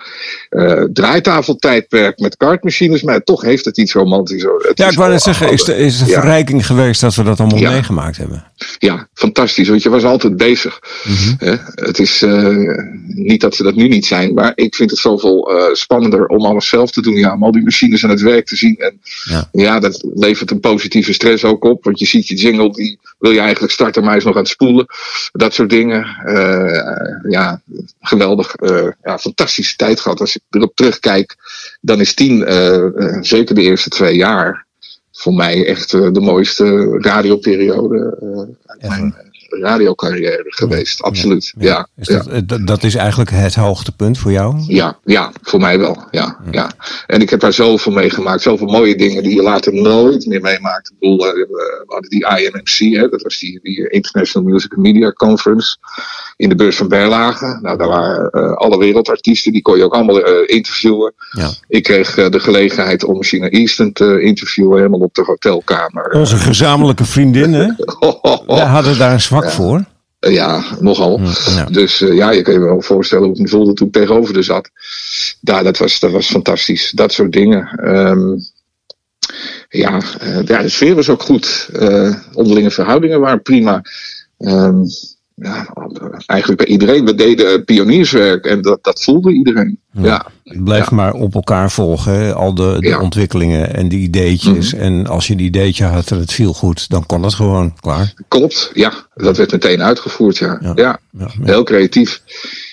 [0.56, 3.02] eh, draaitafeltijdperk met kartmachines.
[3.04, 4.41] Maar toch heeft het iets romantisch.
[4.44, 6.20] Het Ja, ik wou net zeggen, is de, is de Ja.
[6.20, 7.72] verrijking geweest dat we dat allemaal Ja.
[7.72, 8.44] meegemaakt hebben?
[8.80, 9.68] Ja, fantastisch.
[9.68, 10.80] Want je was altijd bezig.
[11.04, 11.58] Mhm.
[11.76, 12.56] Het is eh,
[13.08, 16.46] niet dat ze dat nu niet zijn, maar ik vind het zoveel eh, spannender om
[16.46, 17.15] alles zelf te doen.
[17.15, 18.76] Ja, om al die machines aan het werk te zien.
[18.78, 19.50] En Ja.
[19.52, 19.80] ja.
[19.80, 21.84] dat levert een positieve stress ook op.
[21.84, 24.41] Want je ziet je jingle, die wil je eigenlijk starten, maar hij is nog aan
[24.41, 24.86] het spoelen.
[25.32, 26.08] Dat soort dingen.
[27.30, 27.62] Ja,
[28.02, 28.54] geweldig.
[29.04, 30.20] Ja, fantastische tijd gehad.
[30.20, 31.36] Als ik erop terugkijk,
[31.81, 34.65] dan is tien, eh, eh, zeker de eerste twee jaar,
[35.12, 38.17] voor mij echt eh, de mooiste radioperiode
[38.81, 39.15] mijn
[39.62, 41.02] radiocarrière geweest.
[41.02, 41.54] Absoluut.
[41.58, 42.18] Ja, Is ja.
[42.18, 44.56] dat, eh, dat, is eigenlijk het hoogtepunt voor jou?
[44.68, 46.04] Ja, ja, voor mij wel.
[46.12, 46.72] Ja, ja.
[47.08, 48.41] En ik heb daar zoveel meegemaakt.
[48.41, 50.91] Zoveel mooie dingen die je later nooit meer meemaakt.
[50.91, 54.82] Ik bedoel, eh, we hadden die IMMC, hè, dat was die, die International Music and
[54.82, 55.78] Media Conference.
[56.38, 57.60] In de beurs van Berlage.
[57.62, 61.13] Nou, daar waren eh, alle wereldartiesten, die kon je ook allemaal interviewen.
[61.30, 61.50] Ja.
[61.68, 66.12] Ik kreeg de gelegenheid om China Easton te interviewen, helemaal op de hotelkamer.
[66.12, 67.68] Onze gezamenlijke vriendin, hè?
[68.22, 69.84] Oh, Wij hadden daar een zwak voor.
[70.19, 71.21] Ja, nogal.
[71.55, 71.65] ja.
[71.65, 74.34] Dus eh, ja, je kan je wel voorstellen hoe ik me voelde toen ik tegenover
[74.34, 74.69] haar zat.
[75.41, 76.91] Ja, dat was, dat was fantastisch.
[76.91, 77.67] Dat soort dingen.
[77.67, 78.38] Ehm,
[79.69, 81.69] ja, eh, ja, de sfeer was ook goed.
[81.73, 83.81] Eh, onderlinge verhoudingen waren prima.
[84.38, 84.84] Ehm,
[85.36, 85.73] ja,
[86.25, 87.05] eigenlijk bij iedereen.
[87.05, 89.79] We deden pionierswerk en dat, dat voelde iedereen.
[89.91, 92.34] Ja, Blijf maar op elkaar volgen, hè?
[92.34, 92.99] al de, de Ja.
[93.01, 94.73] ontwikkelingen en die ideetjes.
[94.73, 97.73] En als je een ideetje had en het viel goed, dan kon het gewoon.
[97.79, 98.13] Klaar.
[98.27, 98.71] klopt.
[98.73, 100.38] Ja, dat werd meteen uitgevoerd.
[100.38, 100.99] Ja, Ja.
[101.43, 102.21] heel creatief.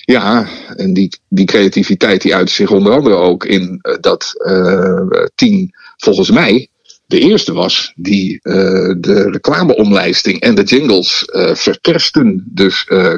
[0.04, 5.24] Ja, en die, die creativiteit die uit zich onder andere ook in eh, dat eh
[5.34, 6.68] tien volgens mij
[7.06, 8.52] de eerste was die eh,
[8.98, 12.44] de reclameomlijsting en de jingles verkersten.
[12.46, 13.14] Dus eh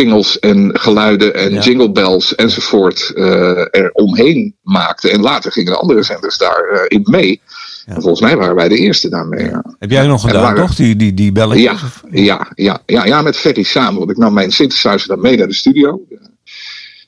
[0.00, 1.60] kerstpingels en geluiden en Ja.
[1.60, 5.10] jingle bells enzovoort eh er omheen maakte.
[5.10, 7.40] En later gingen de andere zenders daarin in mee.
[7.86, 9.44] En volgens mij waren wij de eerste daarmee.
[9.44, 9.64] Ja.
[9.78, 10.74] Heb jij nog gedaan, waren- toch?
[10.76, 11.80] Die, die, die belletjes?
[12.10, 13.98] Ja, ja, ja, ja, ja, met Ferry samen.
[13.98, 16.00] Want ik nam mijn synthesizer dan mee naar de studio.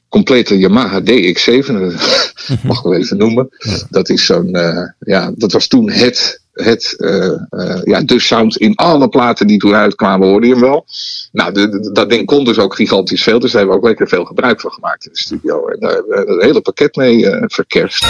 [0.09, 1.92] Complete Yamaha DX7, dat
[2.68, 3.48] mag ik wel even noemen.
[3.90, 8.57] Dat is zo'n, eh, ja, dat was toen het, het eh, eh, ja, de sound
[8.57, 10.87] in alle platen die toen uitkwamen, hoorde je hem wel.
[11.33, 11.53] Nou,
[11.92, 14.61] dat ding kon dus ook gigantisch veel, dus daar hebben we ook lekker veel gebruik
[14.61, 15.66] van gemaakt in de studio.
[15.66, 18.07] En daar hebben we het hele pakket mee eh, verkerst.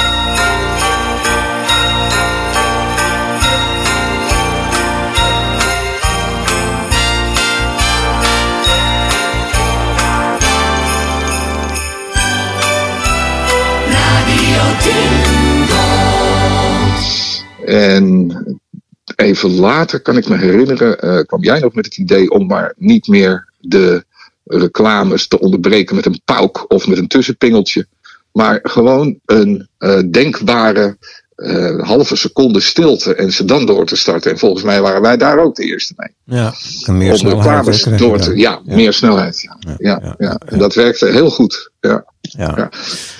[19.18, 22.74] Even later kan ik me herinneren, eh, kwam jij nog met het idee om maar
[22.76, 24.04] niet meer de
[24.44, 27.86] reclames te onderbreken met een pauk of met een tussenpingeltje.
[28.32, 30.96] Maar gewoon een eh, denkbare
[31.38, 34.30] eh, halve seconde stilte en ze dan door te starten.
[34.30, 36.38] En volgens mij waren wij daar ook de eerste mee.
[36.38, 37.98] Ja, en meer om snelheid.
[37.98, 38.28] door te.
[38.28, 38.36] dan.
[38.36, 39.40] Ja, meer snelheid.
[39.40, 41.70] Ja, ja, ja, ja, ja, En dat werkte heel goed.
[41.80, 42.54] Ja, Ja.
[42.56, 42.70] ja.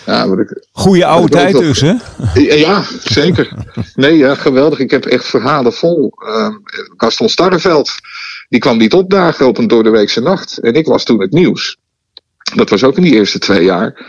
[0.07, 1.95] ja ik, Goeie oude tijd dus, hè?
[2.35, 3.53] ja, ja, zeker.
[3.95, 4.79] Nee, ja, geweldig.
[4.79, 6.13] Ik heb echt verhalen vol.
[6.27, 6.55] Ehm
[6.97, 7.91] Gaston Starreveld,
[8.49, 10.59] die kwam niet opdagen op een doordeweekse nacht.
[10.59, 11.77] En ik was toen het nieuws.
[12.55, 14.07] Dat was ook in die eerste twee jaar.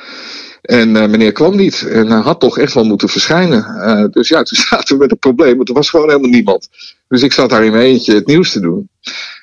[0.62, 1.82] En eh, meneer kwam niet.
[1.82, 3.66] En hij had toch echt wel moeten verschijnen.
[3.66, 5.56] Eh, dus ja, toen zaten we met een probleem.
[5.56, 6.70] Want er was gewoon helemaal niemand.
[7.08, 8.90] Dus ik zat daar in mijn eentje het nieuws te doen.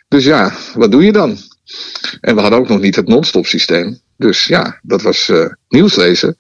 [0.09, 1.39] Dus ja, wat doe je dan?
[2.21, 3.99] En we hadden ook nog niet het non-stop systeem.
[4.17, 6.37] Dus ja, dat was eh, nieuws lezen.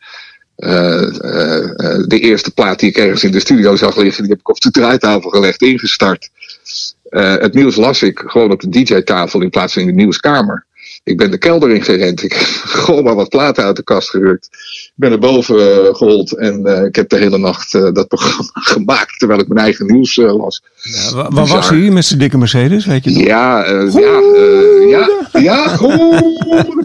[0.56, 4.60] De eerste plaat die ik ergens in de studio zag liggen, die heb ik op
[4.60, 6.28] de draaitafel gelegd, ingestart.
[7.08, 10.66] Het nieuws las ik gewoon op de DJ-tafel in plaats van in de nieuwskamer.
[11.06, 12.22] Ik ben de kelder in gerend.
[12.22, 12.42] Ik heb
[12.84, 14.48] gewoon maar wat platen uit de kast gerukt.
[14.52, 18.08] Ik ben er boven eh, gehold en eh, ik heb de hele nacht eh, dat
[18.14, 20.62] programma gemaakt terwijl ik mijn eigen nieuws las.
[20.82, 23.22] Ja, wa- waar was hij met zijn dikke Mercedes, weet je nog?
[23.22, 24.20] Ja, ja,
[24.88, 25.08] ja,
[25.40, 25.78] ja.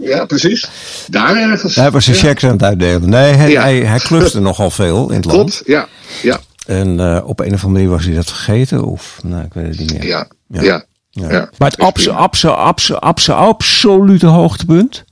[0.02, 0.68] Ja, precies.
[1.10, 1.74] Daar ergens.
[1.76, 2.22] Hij was zijn Ja.
[2.22, 3.08] checks aan het uitdelen.
[3.08, 3.62] Nee, hij, Ja.
[3.62, 5.36] hij, hij clubste nogal veel in het land.
[5.50, 5.88] Klopt, ja,
[6.22, 6.90] ja, En
[7.24, 8.84] op een of andere manier was hij dat vergeten.
[8.84, 10.06] Of, nou, ik weet het niet meer.
[10.06, 10.84] ja, Ja.
[11.12, 11.50] Ja.
[11.58, 15.04] Maar het abso, abso, abso, abso, absolute hoogtepunt?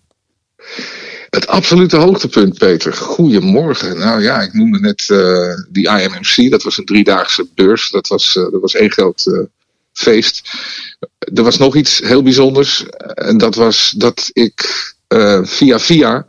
[1.31, 2.93] Het absolute hoogtepunt, Peter.
[2.93, 3.99] Goedemorgen.
[3.99, 6.51] Nou ja, ik noemde net eh, die IMMC.
[6.51, 7.91] Dat was een driedaagse beurs.
[7.91, 9.41] Dat was, eh, dat was één groot eh,
[9.93, 10.51] feest.
[11.19, 12.85] Er was nog iets heel bijzonders.
[13.15, 16.25] En dat was dat ik eh, via via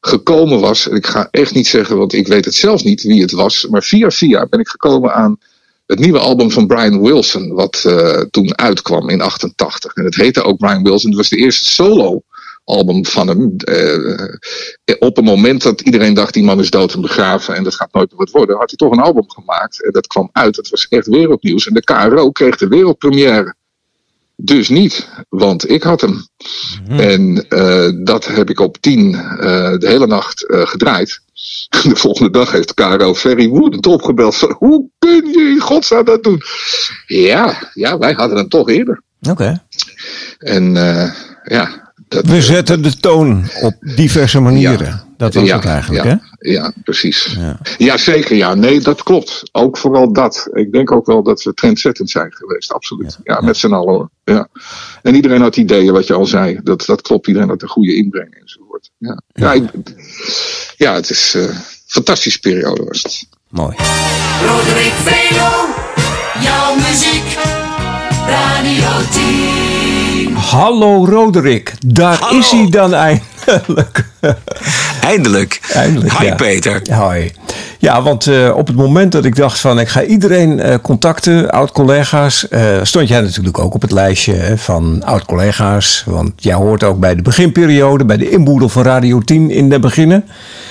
[0.00, 0.88] gekomen was.
[0.88, 3.66] En ik ga echt niet zeggen, want ik weet het zelf niet wie het was.
[3.66, 5.38] Maar via via ben ik gekomen aan
[5.86, 7.52] het nieuwe album van Brian Wilson.
[7.52, 9.94] Wat eh, toen uitkwam in 88.
[9.94, 11.08] En het heette ook Brian Wilson.
[11.08, 12.22] Het was de eerste solo
[12.64, 13.56] album van hem.
[13.56, 17.74] Eh, op een moment dat iedereen dacht, die man is dood en begraven en dat
[17.74, 19.84] gaat nooit meer wat worden, had hij toch een album gemaakt.
[19.84, 20.56] En dat kwam uit.
[20.56, 21.66] Het was echt wereldnieuws.
[21.66, 23.54] En de KRO kreeg de wereldpremière.
[24.36, 26.26] Dus niet, want ik had hem.
[26.88, 31.23] En eh, dat heb ik op tien de hele nacht gedraaid.
[31.82, 36.22] De volgende dag heeft Caro Ferry woedend opgebeld van hoe kun je in godsnaam dat
[36.22, 36.42] doen?
[37.06, 39.02] Ja, ja, wij hadden hem toch eerder.
[39.30, 39.62] Oké.
[40.38, 41.10] En eh,
[41.44, 45.02] ja, dat, We zetten de toon op diverse manieren.
[45.16, 46.50] Dat was ja, het eigenlijk, ja, hè?
[46.50, 47.36] Ja, precies.
[47.38, 47.58] Ja.
[47.78, 47.96] Ja.
[47.96, 48.36] zeker.
[48.36, 49.42] Ja, nee, dat klopt.
[49.52, 50.48] Ook vooral dat.
[50.52, 52.72] Ik denk ook wel dat we trendzettend zijn geweest.
[52.72, 53.18] Absoluut.
[53.22, 53.94] Ja, met z'n allen.
[53.94, 54.10] hoor.
[54.24, 54.48] Ja.
[55.02, 56.60] En iedereen had ideeën, wat je al zei.
[56.62, 57.26] Dat, dat klopt.
[57.26, 58.90] Iedereen had een goede inbreng enzovoort.
[58.98, 59.70] Ja, ja, ik-
[60.76, 61.54] ja het is eh, een
[61.86, 63.26] fantastische periode was het.
[63.48, 63.76] Mooi.
[64.46, 65.66] Roderick Velo,
[66.40, 67.38] jouw muziek,
[68.26, 70.34] Radio 10.
[70.36, 72.38] Hallo Roderick, daar Hallo.
[72.38, 74.04] is hij dan eindelijk.
[75.04, 75.60] Eindelijk.
[75.72, 76.34] Eindelijk, Hi ja.
[76.34, 76.82] Peter.
[76.90, 77.32] Hoi.
[77.78, 81.50] Ja, want eh, op het moment dat ik dacht van ik ga iedereen eh, contacten,
[81.50, 86.02] oud-collega's, eh, stond jij natuurlijk ook op het lijstje hè, van oud-collega's.
[86.06, 89.78] Want jij hoort ook bij de beginperiode, bij de inboedel van Radio 10 in de
[89.78, 90.24] beginnen.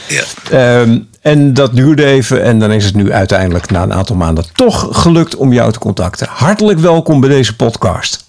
[0.07, 0.23] Ja.
[0.51, 4.45] Ehm, en dat duurde even en dan is het nu uiteindelijk na een aantal maanden
[4.53, 6.27] toch gelukt om jou te contacten.
[6.29, 8.22] Hartelijk welkom bij deze podcast.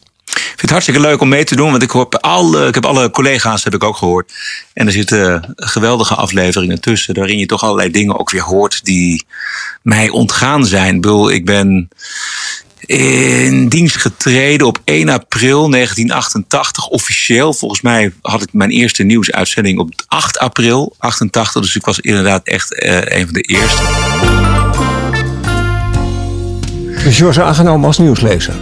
[0.64, 3.64] Het hartstikke leuk om mee te doen, want ik, hoor alle, ik heb alle collega's
[3.64, 4.32] heb ik ook gehoord.
[4.72, 9.24] En er zitten geweldige afleveringen tussen, waarin je toch allerlei dingen ook weer hoort die
[9.82, 10.94] mij ontgaan zijn.
[10.94, 11.88] Ik bedoel, ik ben
[12.80, 17.52] in dienst getreden op 1 april 1988, officieel.
[17.52, 22.46] Volgens mij had ik mijn eerste nieuwsuitzending op 8 april 88, dus ik was inderdaad
[22.46, 23.82] echt eh, een van de eerste.
[27.04, 28.54] Dus je was aangenomen als nieuwslezer.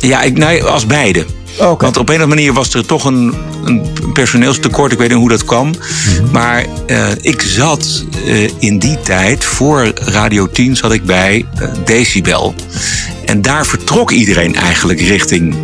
[0.00, 1.26] Ja, ik, nee, als beide.
[1.58, 1.84] Oké.
[1.84, 4.92] Want op een of andere manier was er toch een, een personeelstekort.
[4.92, 5.68] Ik weet niet hoe dat kwam.
[5.68, 6.30] Mhm.
[6.32, 11.68] Maar eh, ik zat eh, in die tijd, voor Radio 10, zat ik bij eh,
[11.84, 12.54] Decibel.
[13.24, 15.56] En daar vertrok iedereen eigenlijk richting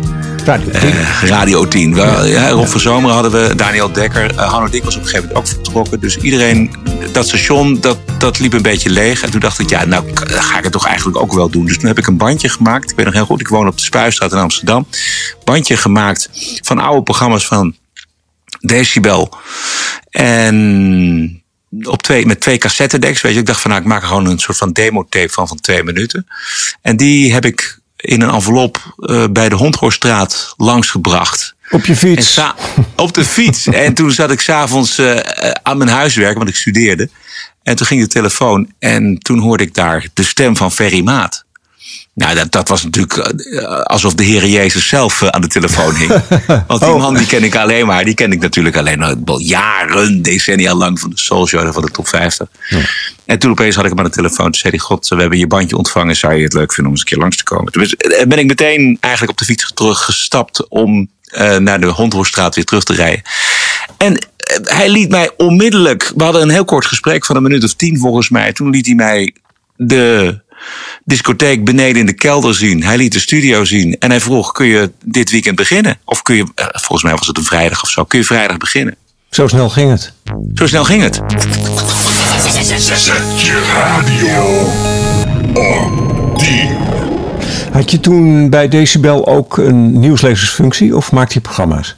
[0.45, 0.81] Radio 10.
[0.81, 1.93] eh, Radio 10.
[1.93, 4.31] We, ja, Rob van Zomer hadden we, Daniel Dekker.
[4.35, 5.99] eh Hanno Dik was op een gegeven moment ook vertrokken.
[5.99, 6.71] Dus iedereen,
[7.11, 9.21] dat station, dat, dat liep een beetje leeg.
[9.21, 11.65] En toen dacht ik, ja, nou ga ik het toch eigenlijk ook wel doen.
[11.65, 12.89] Dus toen heb ik een bandje gemaakt.
[12.89, 14.87] Ik weet nog heel goed, ik woon op de Spuistraat in Amsterdam.
[15.43, 16.29] Bandje gemaakt
[16.61, 17.75] van oude programma's van
[18.59, 19.37] Decibel.
[20.09, 21.43] En
[21.83, 23.21] op twee, met twee cassettedecks.
[23.21, 25.47] Weet je, ik dacht van nou, ik maak er gewoon een soort van demotape van
[25.47, 26.27] van twee minuten.
[26.81, 31.55] En die heb ik in een envelop eh, bij de Hondhorststraat langsgebracht.
[31.69, 32.39] Op je fiets.
[32.95, 33.67] op de fiets.
[33.85, 37.09] en toen zat ik s'avonds eh eh, aan mijn huiswerk, want ik studeerde.
[37.63, 41.43] En toen ging de telefoon en toen hoorde ik daar de stem van Ferry Maat.
[42.13, 45.95] Nou, dat, dat was natuurlijk eh, alsof de Heer Jezus zelf eh, aan de telefoon
[45.95, 46.09] hing.
[46.67, 46.99] Want die Oh.
[46.99, 48.03] man die ken ik alleen maar.
[48.05, 51.81] Die ken ik natuurlijk alleen al jaren, decennia lang van de Soul Show en van
[51.81, 52.47] de top 50.
[53.25, 54.45] En toen opeens had ik hem aan de telefoon.
[54.45, 56.15] Toen zei hij, god, we hebben je bandje ontvangen.
[56.15, 57.71] Zou je het leuk vinden om eens een keer langs te komen?
[57.71, 62.55] Toen ben- ben ik meteen eigenlijk op de fiets teruggestapt om eh, naar de Hondhorststraat
[62.55, 63.21] weer terug te rijden.
[63.97, 64.21] En eh,
[64.63, 66.11] hij liet mij onmiddellijk...
[66.15, 68.53] We hadden een heel kort gesprek van een minuut of tien volgens mij.
[68.53, 69.33] Toen liet hij mij
[69.75, 70.39] de
[71.03, 72.83] discotheek beneden in de kelder zien.
[72.83, 73.97] Hij liet de studio zien.
[73.99, 75.97] En hij vroeg, kun je dit weekend beginnen?
[76.05, 78.03] Of kun je, eh, volgens mij was het een vrijdag of zo.
[78.03, 78.95] Kun je vrijdag beginnen?
[79.29, 80.13] Zo snel ging het.
[80.55, 81.15] Zo snel ging het.
[82.77, 84.59] Zet je radio
[85.61, 86.77] op 10.
[87.71, 91.95] Had je toen bij Decibel ook een nieuwslezersfunctie of maakte je programma's?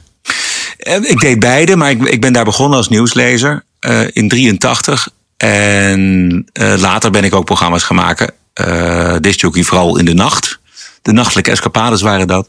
[0.84, 5.08] Eh, Ik deed beide, maar ik, ik ben daar begonnen als nieuwslezer eh, in 83.
[5.36, 8.32] En eh, later ben ik ook programma's gaan maken.
[8.60, 9.16] Uh,
[9.50, 10.58] vooral in de nacht.
[11.02, 12.48] De nachtelijke escapades waren dat.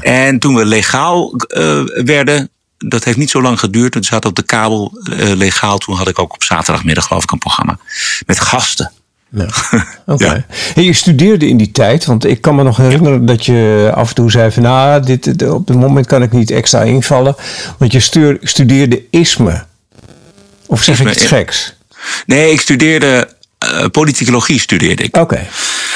[0.00, 1.32] En toen we legaal
[2.04, 3.94] werden, dat heeft niet zo lang geduurd.
[3.94, 4.92] Het zat op de kabel
[5.34, 5.78] legaal.
[5.78, 7.78] Toen had ik ook op zaterdagmiddag geloof ik een programma.
[8.26, 8.92] Met gasten.
[9.36, 9.48] Ja.
[10.14, 10.44] Oké.
[10.74, 10.82] Ja.
[10.82, 14.14] Je studeerde in die tijd, want ik kan me nog herinneren dat je af en
[14.14, 17.34] toe zei van nou, dit, dit- op het moment kan ik niet extra invallen.
[17.78, 19.64] Want je stuur- studeerde isme.
[20.66, 21.74] Of zeg ik iets geks?
[22.26, 25.16] Nee, ik studeerde eh, politicologie studeerde ik.
[25.16, 25.46] Oké.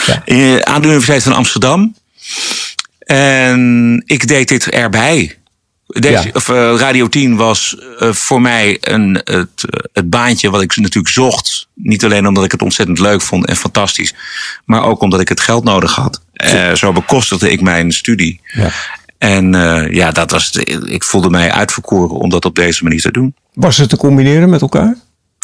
[0.07, 0.22] Ja.
[0.24, 1.94] Eh, aan de Universiteit van Amsterdam.
[3.07, 5.38] En ik deed dit erbij.
[5.92, 6.31] Deze, Ja.
[6.33, 10.76] of, eh, Radio 10 was eh, voor mij een, het, eh, het baantje wat ik
[10.76, 11.68] natuurlijk zocht.
[11.74, 14.14] Niet alleen omdat ik het ontzettend leuk vond en fantastisch.
[14.64, 16.20] Maar ook omdat ik het geld nodig had.
[16.74, 18.40] Zo bekostigde ik mijn studie.
[18.44, 18.70] Ja.
[19.18, 19.53] En
[19.90, 20.50] ja, dat was,
[20.85, 23.35] ik voelde mij uitverkoren om dat op deze manier te doen.
[23.55, 24.96] Was het te combineren met elkaar?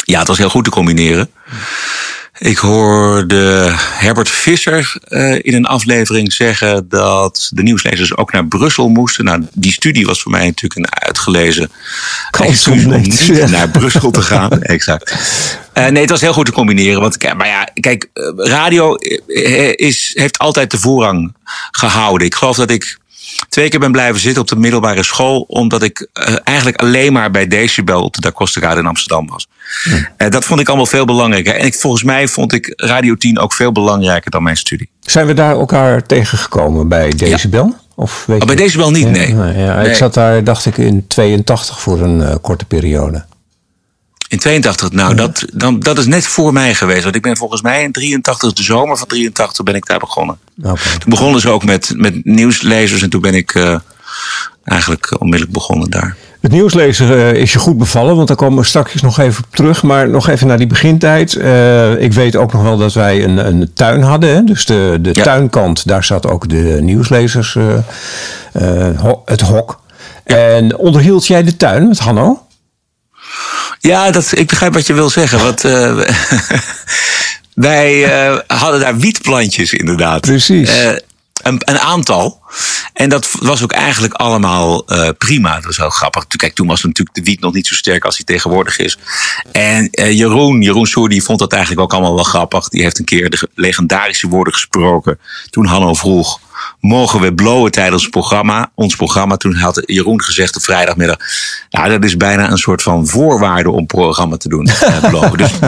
[0.05, 1.31] Ja, het was heel goed te combineren.
[2.38, 8.88] Ik hoorde Herbert Visser eh, in een aflevering zeggen dat de nieuwslezers ook naar Brussel
[8.88, 9.25] moesten.
[9.25, 11.70] Nou, die studie was voor mij natuurlijk een uitgelezen
[12.31, 13.49] Kans om niet.
[13.51, 14.62] naar Brussel te gaan.
[14.77, 15.14] exact.
[15.72, 17.01] Eh, nee, het was heel goed te combineren.
[17.01, 18.94] Want, kijk, maar ja, kijk, eh, radio
[19.75, 21.35] is, heeft altijd de voorrang
[21.70, 22.27] gehouden.
[22.27, 22.99] Ik geloof dat ik
[23.49, 25.40] twee keer ben blijven zitten op de middelbare school.
[25.40, 29.46] Omdat ik eh, eigenlijk alleen maar bij Decibel op de Da Costa in Amsterdam was.
[30.16, 31.55] Eh, dat vond ik allemaal veel belangrijker.
[31.55, 34.88] En ik, volgens mij vond ik Radio 10 ook veel belangrijker dan mijn studie.
[35.01, 37.77] Zijn we daar elkaar tegengekomen bij Decibel?
[37.94, 39.35] Of weet Oh, bij Decibel niet, nee.
[39.35, 39.88] ja, Nee.
[39.88, 43.25] Ik zat daar, dacht ik, in 82 voor een eh, korte periode.
[44.29, 47.03] In 82, nou, dat, dan, dat is net voor mij geweest.
[47.03, 50.39] Want ik ben volgens mij in 83, de zomer van 83, ben ik daar begonnen.
[50.62, 50.75] Oké.
[50.99, 53.79] Toen begonnen ze ook met, met nieuwslezers en toen ben ik eh,
[54.65, 56.17] eigenlijk onmiddellijk begonnen daar.
[56.41, 59.57] Het nieuwslezer eh, is je goed bevallen, want daar komen we straks nog even op
[59.57, 59.83] terug.
[59.83, 61.35] Maar nog even naar die begintijd.
[61.37, 64.35] Eh, ik weet ook nog wel dat wij een, een tuin hadden.
[64.35, 64.45] Hè?
[64.45, 65.23] Dus de, de Ja.
[65.23, 67.75] tuinkant, daar zat ook de nieuwslezers, eh,
[68.53, 69.81] eh, ho- het hok.
[70.25, 72.46] En onderhield jij de tuin met Hanno?
[73.87, 75.38] Ja, dat, ik begrijp wat je wil zeggen.
[75.38, 75.99] Want, eh,
[77.68, 80.20] wij eh, hadden daar wietplantjes inderdaad.
[80.20, 80.70] Precies.
[80.70, 80.92] Eh,
[81.42, 82.40] een, aantal.
[82.92, 85.55] En dat was ook eigenlijk allemaal eh, prima.
[85.55, 86.27] Dat was heel grappig.
[86.27, 88.99] Kijk, toen was natuurlijk de wiet nog niet zo sterk als die tegenwoordig is.
[89.53, 92.68] En eh, Jeroen, Jeroen Soer, die vond dat eigenlijk ook allemaal wel grappig.
[92.68, 95.18] Die heeft een keer de ge- legendarische woorden gesproken.
[95.51, 96.40] Toen Hanno vroeg,
[96.81, 98.70] mogen we blowen tijdens ons programma?
[98.75, 99.37] Ons programma.
[99.37, 101.16] Toen had Jeroen gezegd op vrijdagmiddag.
[101.70, 104.66] Nou, dat is bijna een soort van voorwaarde om programma te doen.
[104.66, 105.37] eh, blowen.
[105.38, 105.51] Dus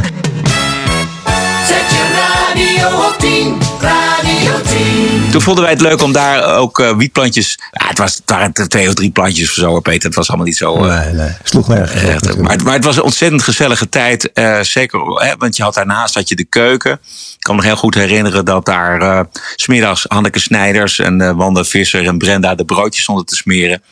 [1.68, 4.17] Zet je radio op 10, radio 10.
[5.31, 7.59] Toen vonden wij het leuk om daar ook eh, wietplantjes.
[7.71, 10.07] Ja, het, was, het waren twee of drie plantjes of zo, Peter.
[10.07, 10.85] Het was allemaal niet zo.
[10.87, 11.31] eh, Nee, nee.
[11.43, 14.33] Sloeg nergens maar, het- maar het was een ontzettend gezellige tijd.
[14.33, 16.93] eh, zeker, hè, want je had daarnaast had je de keuken.
[16.93, 19.21] Ik kan me nog heel goed herinneren dat daar eh,
[19.57, 23.83] 's smiddags Hanneke Snijders en eh, Wanda Visser en Brenda de broodjes stonden te smeren.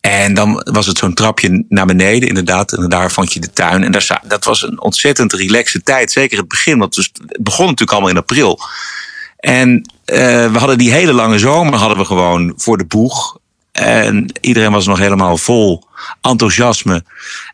[0.00, 2.72] En dan was het zo'n trapje naar beneden, inderdaad.
[2.72, 3.84] En daar vond je de tuin.
[3.84, 6.12] En daar, dat was een ontzettend relaxe tijd.
[6.12, 6.78] Zeker het begin.
[6.78, 7.10] Want het
[7.42, 8.60] begon natuurlijk allemaal in april.
[9.44, 10.16] En eh,
[10.52, 13.38] we hadden die hele lange zomer hadden we gewoon voor de boeg.
[13.72, 15.82] En iedereen was nog helemaal vol
[16.20, 17.04] enthousiasme.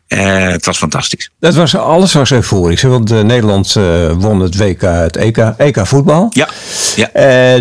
[0.07, 1.31] Eh, het was fantastisch.
[1.39, 2.81] Dat was, alles was euforisch.
[2.81, 3.73] hè, Want eh, Nederland
[4.17, 6.27] won het WK, het EK, EK voetbal.
[6.29, 6.47] Ja,
[6.95, 7.09] ja.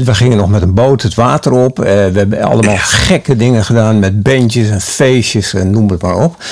[0.04, 1.78] We gingen nog met een boot het water op.
[1.78, 6.42] We hebben allemaal gekke dingen gedaan met bandjes en feestjes en noem het maar op.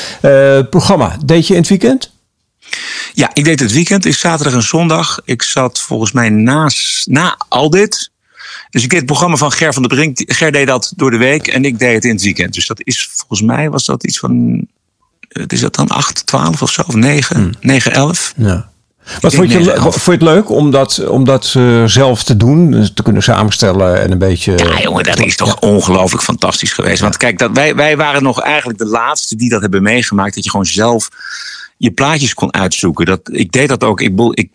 [0.71, 2.11] Programma, deed je in het weekend?
[3.13, 4.07] Ja, ik deed het weekend.
[4.07, 5.21] Is zaterdag en zondag.
[5.25, 8.11] Ik zat volgens mij naast, na al dit.
[8.71, 10.23] Dus ik deed het programma van Ger van der Brink.
[10.27, 12.55] Ger deed dat door de week en ik deed het in het weekend.
[12.55, 14.67] Dus dat is volgens mij was dat iets van.
[15.29, 15.89] Wat is dat dan?
[15.89, 16.83] 8, 12 of zo?
[16.87, 17.55] Of 9?
[17.61, 18.33] 9, 11?
[18.37, 18.71] Ja.
[19.21, 22.71] Wat vond je, vond je het leuk om dat, om dat eh, zelf te doen?
[22.71, 24.53] Dus te kunnen samenstellen en een beetje...
[24.57, 27.01] Ja, jongen, dat is toch ongelooflijk fantastisch geweest.
[27.01, 30.35] Want kijk, dat, wij, wij waren nog eigenlijk de laatste die dat hebben meegemaakt.
[30.35, 31.09] Dat je gewoon zelf
[31.79, 33.07] je plaatjes kon uitzoeken.
[33.07, 34.01] Dat, ik deed dat ook.
[34.01, 34.51] Ik, ik,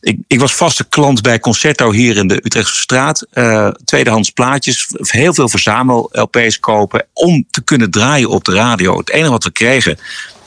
[0.00, 3.26] ik, ik was vaste klant bij Concerto hier in de Utrechtse straat.
[3.30, 7.06] Eh, tweedehands plaatjes, heel veel verzamel-LP's kopen.
[7.12, 8.98] Om te kunnen draaien op de radio.
[8.98, 9.98] Het enige wat we kregen.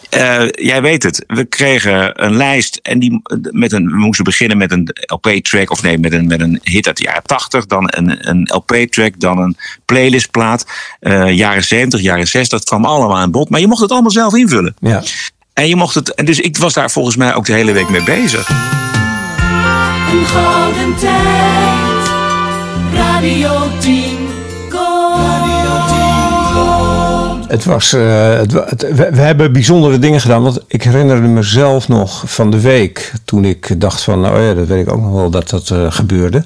[0.10, 3.21] eh, jij weet het, we kregen een lijst en die
[3.52, 6.88] met een, we moesten beginnen met een LP-track, of nee, met een, met een hit
[6.88, 10.65] uit de jaren 80, dan een, een LP-track, dan een playlistplaat,
[10.99, 14.12] eh, jaren 70, jaren 60, het kwam allemaal aan bod, maar je mocht het allemaal
[14.12, 14.75] zelf invullen.
[14.80, 15.04] Ja.
[15.60, 18.04] En je mocht het, dus ik was daar volgens mij ook de hele week mee
[18.04, 18.50] bezig.
[20.12, 22.10] Een gouden tijd.
[22.93, 24.29] Radio 10
[27.49, 30.43] Het was, eh, het, het- we, hebben bijzondere dingen gedaan.
[30.43, 33.12] Want ik herinnerde mezelf nog van de week.
[33.25, 35.85] Toen ik dacht van, nou ja, dat weet ik ook nog wel dat dat eh,
[35.89, 36.43] gebeurde.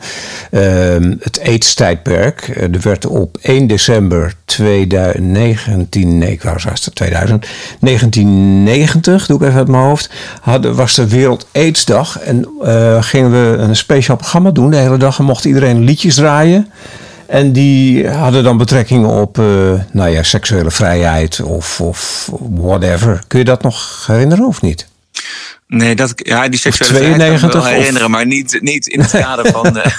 [0.52, 2.42] Ehm, het AIDS-tijdperk.
[2.42, 7.46] Eh, er werd op 1 december 2019, nee, ik wou zeggen 2000,
[7.80, 10.10] 1990, doe ik even uit mijn hoofd,
[10.74, 12.20] was de Wereld AIDS-dag.
[12.20, 12.48] En
[13.04, 15.20] gingen we een speciaal programma doen de hele dag.
[15.20, 16.68] En mocht iedereen liedjes draaien.
[17.28, 19.46] En die hadden dan betrekking op eh,
[19.92, 23.22] nou ja, seksuele vrijheid of, of whatever.
[23.28, 24.88] Kun je dat nog herinneren of niet?
[25.68, 28.58] Nee, dat, ja, die seksuele 92 vrijheid kan ik me wel of- herinneren, maar niet,
[28.62, 29.78] niet in het kader van...
[29.80, 29.92] eh,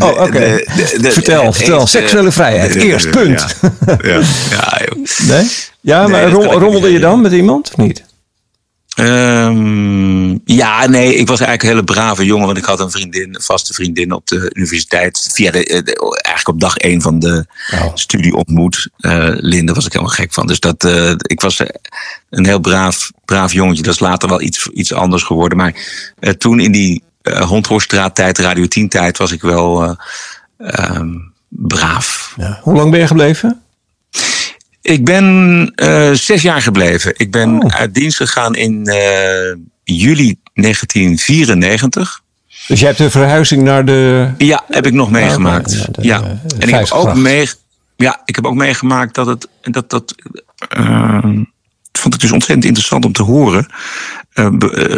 [0.00, 0.38] Oh, oké.
[0.38, 1.80] de- Vertel, vertel.
[1.80, 2.72] eens, Seksuele vrijheid.
[2.72, 3.56] de- Eerst, punt.
[4.02, 4.20] Ja,
[4.50, 4.86] ja.
[5.34, 5.50] Nee?
[5.80, 8.04] Ja, maar rommelde je dan met iemand of niet?
[8.98, 12.46] Ehm, ja, nee, ik was eigenlijk een hele brave jongen.
[12.46, 15.28] Want ik had een vriendin, een vaste vriendin op de universiteit.
[15.32, 17.90] Via de, eh, de- eigenlijk op dag één van de Oh.
[17.94, 18.90] studie ontmoet.
[18.98, 20.46] Eh Linde was ik helemaal gek van.
[20.46, 21.62] Dus dat, eh, ik was
[22.30, 23.82] een heel braaf, braaf jongetje.
[23.82, 25.58] Dat is later wel iets, iets anders geworden.
[25.58, 25.74] Maar
[26.38, 27.02] toen in die
[27.46, 29.94] Hondhorststraat tijd, Radio 10 tijd, was ik wel eh,
[30.58, 31.14] ehm,
[31.48, 32.34] braaf.
[32.36, 32.58] Ja.
[32.62, 33.62] Hoe lang ben je gebleven?
[34.88, 37.12] Ik ben eh, zes jaar gebleven.
[37.16, 37.74] Ik ben Oh.
[37.74, 42.20] uit dienst gegaan in eh, juli 1994.
[42.66, 44.28] Dus je hebt de verhuizing naar de...
[44.38, 45.72] Ja, heb ik nog meegemaakt.
[45.72, 46.18] ja, de- ja.
[46.20, 47.48] de En ik heb ook mee,
[47.96, 50.14] ja, ik heb ook meegemaakt dat het dat dat
[50.68, 51.18] eh,
[51.92, 53.66] vond ik dus ontzettend interessant om te horen.
[54.32, 54.48] Eh,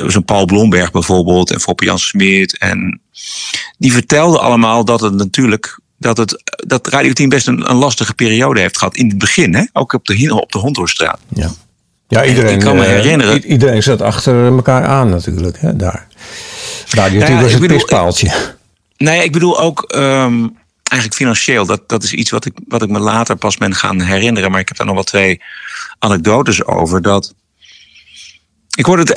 [0.07, 3.01] Zo'n Paul Blomberg bijvoorbeeld en Foppe Jan Smit en
[3.79, 8.15] die vertelden allemaal dat het natuurlijk dat het dat Radio 10 best een, een lastige
[8.15, 9.65] periode heeft gehad in het begin, hè?
[9.73, 11.19] ook op de op de Hondhorststraat.
[11.29, 11.51] Ja.
[12.09, 16.07] Ja, iedereen, Ik kan me eh, herinneren- iedereen zat achter elkaar aan natuurlijk, hè, daar.
[16.91, 18.31] Radio 10 was het bedoel- pispaaltje.
[18.97, 20.47] Nee, ik bedoel ook ehm,
[20.83, 21.67] eigenlijk financieel.
[21.67, 24.51] Dat, dat is iets wat ik, wat ik me later pas ben gaan herinneren.
[24.51, 25.41] Maar ik heb daar nog wel twee
[25.99, 27.03] anekdotes over.
[27.03, 27.35] Dat
[28.77, 29.13] ik hoorde het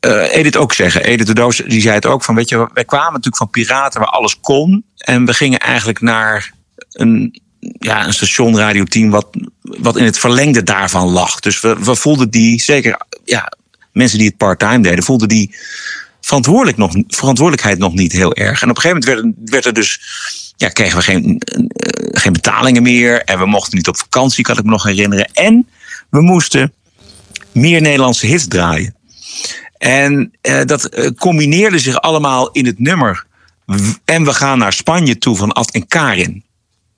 [0.00, 1.04] eh, Edith ook zeggen.
[1.04, 2.24] Edith de Doos die zei het ook.
[2.24, 4.84] Van, weet je, wij kwamen natuurlijk van piraten waar alles kon.
[5.04, 6.52] En we gingen eigenlijk naar
[6.92, 7.40] een,
[7.78, 9.26] ja, een station Radio 10 wat,
[9.60, 11.40] wat in het verlengde daarvan lag.
[11.40, 13.52] Dus we, we voelden die, zeker ja,
[13.92, 15.54] mensen die het part-time deden, voelden die
[16.20, 18.62] verantwoordelijk nog, verantwoordelijkheid nog niet heel erg.
[18.62, 20.00] En op een gegeven moment werd, werd er dus,
[20.56, 23.22] ja, kregen we geen, eh, geen betalingen meer.
[23.22, 25.30] En we mochten niet op vakantie, kan ik me nog herinneren.
[25.32, 25.68] En
[26.10, 26.72] we moesten
[27.52, 28.94] meer Nederlandse hits draaien.
[29.78, 33.26] En eh, dat eh, combineerde zich allemaal in het nummer.
[34.04, 36.44] En we gaan naar Spanje toe van Ad en Karin.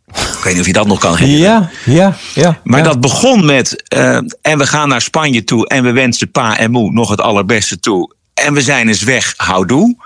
[0.07, 1.71] Ik weet niet of je dat nog kan herinneren.
[1.85, 2.61] Ja, ja, ja.
[2.64, 2.85] Maar ja.
[2.85, 3.83] dat begon met.
[3.89, 5.69] eh, en we gaan naar Spanje toe.
[5.69, 8.14] En we wensen pa en moe nog het allerbeste toe.
[8.35, 9.97] En we zijn eens weg, houdoe.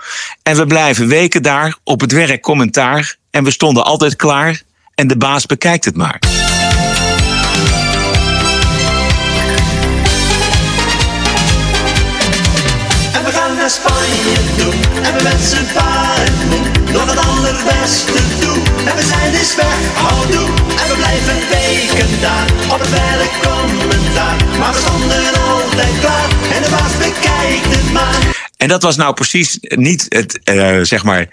[0.43, 3.15] En we blijven weken daar op het werk commentaar.
[3.31, 4.61] En we stonden altijd klaar.
[4.95, 6.19] En de baas bekijkt het maar.
[13.13, 14.73] En we gaan naar Spanje toe.
[15.03, 18.57] En we wensen pa en moe nog het allerbeste toe.
[18.89, 20.47] En we zijn dus weg, houdoe.
[20.81, 24.35] En we blijven weken daar op het werk commentaar.
[24.59, 26.29] Maar we stonden altijd klaar.
[26.55, 28.39] En de baas bekijkt het maar.
[28.57, 31.27] En dat was nou precies niet het, eh, zeg maar,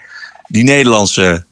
[0.47, 1.47] die Nederlandse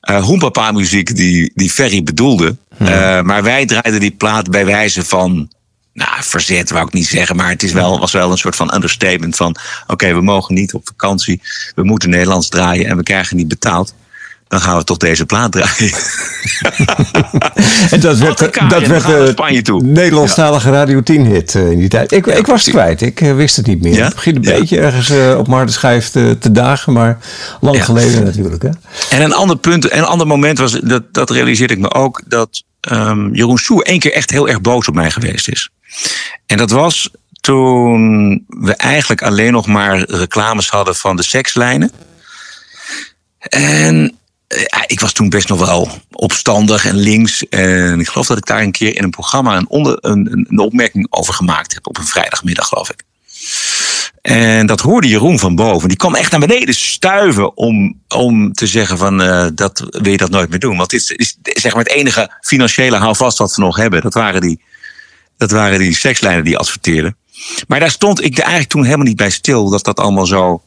[0.00, 2.56] eh hoempapa muziek die, die Ferry bedoelde.
[2.78, 5.52] Eh, maar wij draaiden die plaat bij wijze van.
[5.94, 8.74] Nou, verzet wou ik niet zeggen, maar het is wel, was wel een soort van
[8.74, 9.56] understatement van...
[9.86, 11.40] oké, we mogen niet op vakantie,
[11.74, 13.94] we moeten Nederlands draaien en we krijgen niet betaald.
[14.48, 15.92] Dan gaan we toch deze plaat draaien.
[17.90, 19.82] En dat werd, dat we werd de Spanje toe.
[19.82, 22.12] Nederlandstalige Radio 10 hit eh, in die tijd.
[22.12, 23.94] Ik, ik was het kwijt, ik eh, wist het niet meer.
[23.94, 24.04] Ja?
[24.04, 24.58] Het begint een Ja.
[24.58, 27.18] beetje ergens eh, op Mardenschijf te, te dagen, maar
[27.60, 27.84] lang Ja.
[27.84, 28.62] geleden natuurlijk.
[28.62, 28.68] Hè?
[29.10, 32.62] En een ander punt, een ander moment was, dat, dat realiseerde ik me ook, dat
[32.80, 35.70] ehm, Jeroen Soer één keer echt heel erg boos op mij geweest is.
[36.46, 41.90] En dat was toen we eigenlijk alleen nog maar reclames hadden van de sekslijnen.
[43.48, 44.16] En
[44.46, 47.48] eh, ik was toen best nog wel opstandig en links.
[47.48, 50.46] En ik geloof dat ik daar een keer in een programma een, onder, een, een-
[50.48, 51.86] een opmerking over gemaakt heb.
[51.86, 53.02] Op een vrijdagmiddag, geloof ik.
[54.22, 55.88] En dat hoorde Jeroen van boven.
[55.88, 60.16] Die kwam echt naar beneden stuiven om, om te zeggen van eh, dat wil je
[60.16, 60.76] dat nooit meer doen.
[60.76, 64.02] Want dit is, is zeg maar het enige financiële houvast wat we nog hebben.
[64.02, 64.62] Dat waren die,
[65.36, 67.16] dat waren die sekslijnen die adverteerden.
[67.68, 70.62] Maar daar stond ik er eigenlijk toen helemaal niet bij stil dat dat allemaal zo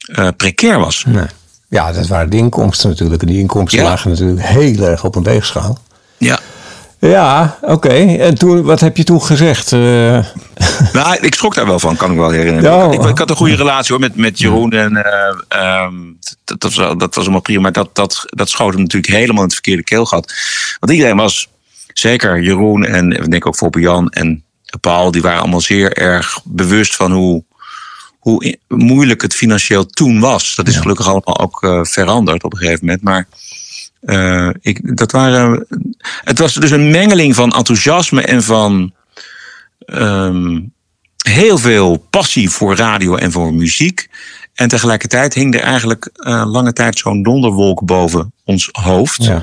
[0.00, 1.04] eh, precair was.
[1.06, 1.26] Nee.
[1.68, 3.22] Ja, dat waren de inkomsten natuurlijk.
[3.22, 3.84] En die inkomsten Ja.
[3.88, 5.78] lagen natuurlijk heel erg op een weegschaal.
[6.18, 6.38] Ja.
[6.98, 8.16] Ja, oké.
[8.18, 9.72] En toen, wat heb je toen gezegd?
[9.72, 9.78] Eh,
[10.92, 12.92] Nou, ik schrok daar wel van, kan ik wel herinneren.
[12.92, 14.72] Ik, ik had een goede relatie hoor, met, met Jeroen.
[14.72, 15.94] En, eh, ehm,
[16.44, 17.60] dat, dat, was, dat was allemaal prima.
[17.60, 20.32] Maar dat, dat, dat schoot hem natuurlijk helemaal in het verkeerde keelgat.
[20.80, 21.48] Want iedereen was,
[21.92, 24.44] zeker Jeroen en ik denk ook Foppe Jan en
[24.80, 25.10] Paul...
[25.10, 27.44] die waren allemaal zeer erg bewust van hoe,
[28.18, 30.54] hoe moeilijk het financieel toen was.
[30.54, 33.02] Dat is gelukkig allemaal ook eh, veranderd op een gegeven moment.
[33.02, 33.26] Maar
[34.00, 35.66] eh, ik, dat waren,
[36.24, 38.92] het was dus een mengeling van enthousiasme en van
[39.86, 40.60] ehm,
[41.16, 44.08] heel veel passie voor radio en voor muziek.
[44.54, 49.24] En tegelijkertijd hing er eigenlijk eh, lange tijd zo'n donderwolk boven ons hoofd.
[49.24, 49.42] ja.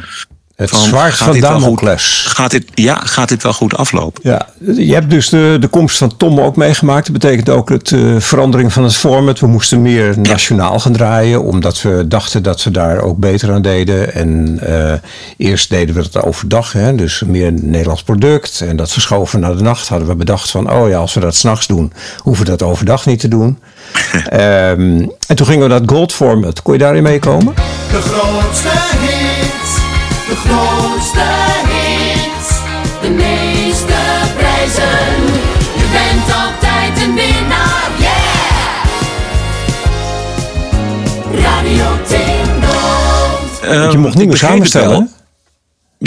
[0.57, 1.61] Het Van, zwaard gaat van dit wel goed?
[1.61, 2.25] Damocles.
[2.29, 4.21] Gaat dit, ja, gaat dit wel goed aflopen?
[4.23, 7.03] Ja, je hebt dus de, de komst van Tom ook meegemaakt.
[7.03, 9.39] Dat betekent ook het eh, verandering van het format.
[9.39, 13.61] We moesten meer nationaal gaan draaien, omdat we dachten dat we daar ook beter aan
[13.61, 14.13] deden.
[14.13, 14.93] En eh,
[15.37, 18.61] eerst deden we het overdag, hè, dus meer een Nederlands product.
[18.61, 19.87] En dat verschoven naar de nacht.
[19.87, 23.05] Hadden we bedacht van, oh ja, als we dat s'nachts doen, hoeven we dat overdag
[23.05, 23.59] niet te doen.
[24.29, 26.61] Ehm, en toen gingen we dat gold format.
[26.61, 27.53] Kon je daarin meekomen?
[27.91, 28.86] De grootste
[30.47, 31.25] grootste
[31.67, 32.49] hits,
[33.01, 33.93] de meeste
[34.37, 35.25] prijzen.
[35.77, 38.15] Je bent altijd een winnaar, yeah!
[41.43, 43.79] Radio Tingo.
[43.79, 44.95] Want je mocht niet ik meer samenstellen.
[45.01, 45.15] hè?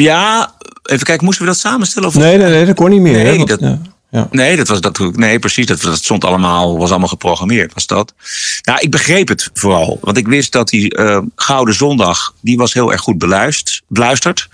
[0.03, 2.09] Ja, even kijken, moesten we dat samenstellen?
[2.09, 3.17] Of Nee, nee, nee, dat kon niet meer.
[3.19, 3.79] hè, Nee, want- dat- ja,
[4.11, 4.29] ja.
[4.31, 5.67] Nee, dat was dat, nee, precies.
[5.67, 8.15] Dat, dat stond allemaal, was allemaal geprogrammeerd, was dat.
[8.63, 9.99] Nou, ik begreep het vooral.
[10.01, 13.83] Want ik wist dat die eh, Gouden Zondag, die was heel erg goed beluisterd.
[13.87, 14.49] beluisterd.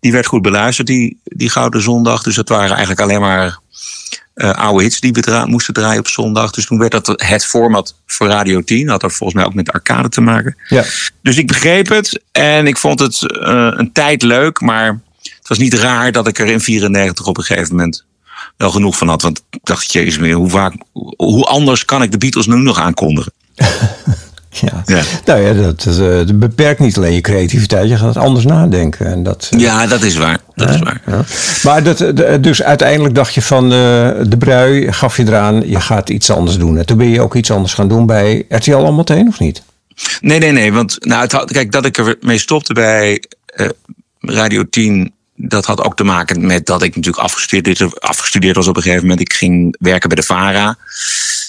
[0.00, 2.22] Die werd goed beluisterd, die, die Gouden Zondag.
[2.22, 3.58] Dus dat waren eigenlijk alleen maar
[4.38, 6.50] eh, oude hits die we moesten draaien op zondag.
[6.50, 8.88] Dus toen werd dat het format voor Radio 10.
[8.88, 10.56] Had er volgens mij ook met arcade te maken.
[10.68, 10.84] Ja.
[11.22, 15.58] Dus ik begreep het en ik vond het eh, een tijd leuk, maar het was
[15.58, 18.04] niet raar dat ik er in 94 op een gegeven moment
[18.56, 19.22] wel genoeg van had.
[19.22, 20.74] Want ik dacht, jezus, meer, hoe, vaak,
[21.16, 23.32] hoe anders kan ik de Beatles nu nog aankondigen?
[24.50, 24.82] Ja.
[24.86, 25.02] Ja.
[25.24, 29.06] Nou ja, dat, dat, eh, dat beperkt niet alleen je creativiteit, je gaat anders nadenken.
[29.06, 30.38] En dat, eh, Ja, dat is waar.
[30.54, 31.00] Dat is waar.
[31.06, 31.24] ja.
[31.62, 33.70] Maar dat, eh, de- dus uiteindelijk dacht je van eh,
[34.28, 36.78] de brui, gaf je eraan, je gaat iets anders doen.
[36.78, 39.62] En toen ben je ook iets anders gaan doen bij RTL al meteen, of niet?
[40.20, 40.72] Nee, nee, nee.
[40.72, 43.22] Want nou, het kijk, dat ik ermee stopte bij
[44.20, 45.12] Radio 10.
[45.40, 49.02] Dat had ook te maken met dat ik natuurlijk afgestudeerd, afgestudeerd was op een gegeven
[49.02, 49.20] moment.
[49.20, 50.76] Ik ging werken bij de VARA.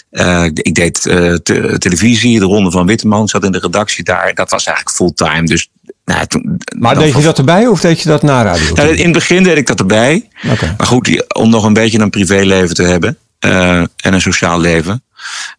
[0.10, 3.28] Eh, ik deed eh, te- televisie, de Ronde van Witteman.
[3.28, 4.34] Zat in de redactie daar.
[4.34, 5.46] Dat was eigenlijk fulltime.
[5.46, 5.70] Dus,
[6.06, 8.74] nou, toen, Maar deed je dat erbij of deed je dat na radio?
[8.74, 10.30] nou, in het begin deed ik dat erbij.
[10.78, 15.04] Maar goed, om nog een beetje een privéleven te hebben eh, en een sociaal leven,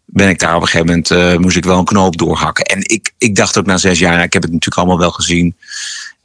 [0.05, 2.65] ben ik daar op een gegeven moment moest ik wel een knoop doorhakken.
[2.65, 5.55] En ik, ik dacht ook na zes jaar, ik heb het natuurlijk allemaal wel gezien.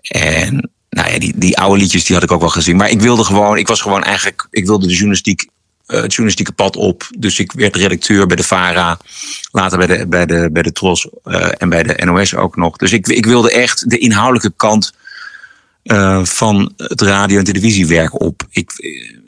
[0.01, 2.77] En nou ja, die, die oude liedjes die had ik ook wel gezien.
[2.77, 5.49] Maar ik wilde gewoon, ik was gewoon eigenlijk, ik wilde de journalistiek,
[5.87, 7.09] eh, het journalistieke pad op.
[7.19, 8.99] Dus ik werd redacteur bij de VARA,
[9.51, 12.77] later bij de, bij de, bij de TROS eh, en bij de NOS ook nog.
[12.77, 14.93] Dus ik, ik wilde echt de inhoudelijke kant
[15.83, 18.43] eh, van het radio- en televisiewerk op.
[18.51, 18.73] Ik,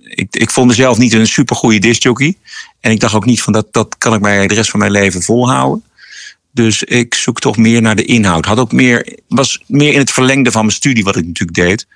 [0.03, 2.37] ik, ik vond mezelf niet een supergoeie discjockey.
[2.81, 4.93] En ik dacht ook niet van dat, dat kan ik mij de rest van mijn
[4.93, 5.83] leven volhouden.
[6.59, 8.45] Dus ik zoek toch meer naar de inhoud.
[8.45, 11.87] Had ook meer, was meer in het verlengde van mijn studie wat ik natuurlijk deed.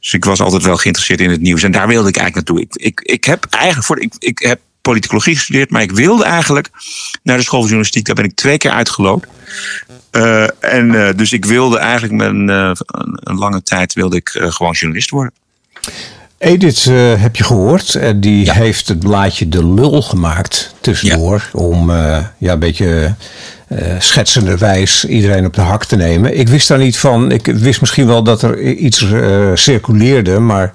[0.00, 1.62] Dus ik was altijd wel geïnteresseerd in het nieuws.
[1.62, 2.66] En daar wilde ik eigenlijk naartoe.
[2.66, 6.70] Ik, ik, ik heb eigenlijk voor, ik, ik heb politicologie gestudeerd, maar ik wilde eigenlijk
[7.22, 8.06] naar de school van journalistiek.
[8.06, 9.28] Daar ben ik twee keer uitgelopen.
[10.10, 12.70] Eh, en eh, dus ik wilde eigenlijk een, eh,
[13.14, 15.32] een, lange tijd wilde ik gewoon journalist worden.
[16.38, 16.84] Edith
[17.18, 17.94] heb je gehoord.
[17.94, 21.50] En die heeft het blaadje De Lul gemaakt tussendoor.
[21.52, 23.14] Om ja, een beetje
[23.76, 26.38] eh schetsenderwijs iedereen op de hak te nemen.
[26.38, 27.30] Ik wist daar niet van.
[27.30, 30.38] Ik wist misschien wel dat er iets eh, circuleerde.
[30.38, 30.72] Maar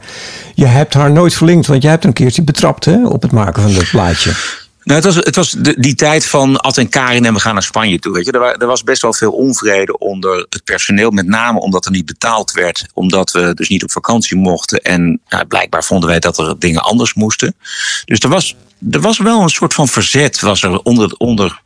[0.53, 1.67] je hebt haar nooit verlinkt.
[1.67, 4.31] Want jij hebt een keertje betrapt hè, op het maken van dat plaatje.
[4.83, 7.53] Nou, het was, het was de, die tijd van Ad en Karin en we gaan
[7.53, 8.13] naar Spanje toe.
[8.13, 8.31] Weet je.
[8.31, 11.11] Er, er was best wel veel onvrede onder het personeel.
[11.11, 12.85] Met name omdat er niet betaald werd.
[12.93, 14.81] Omdat we dus niet op vakantie mochten.
[14.81, 17.55] En nou, blijkbaar vonden wij dat er dingen anders moesten.
[18.05, 18.55] Dus er was,
[18.91, 21.61] er was wel een soort van verzet was er onder, onder,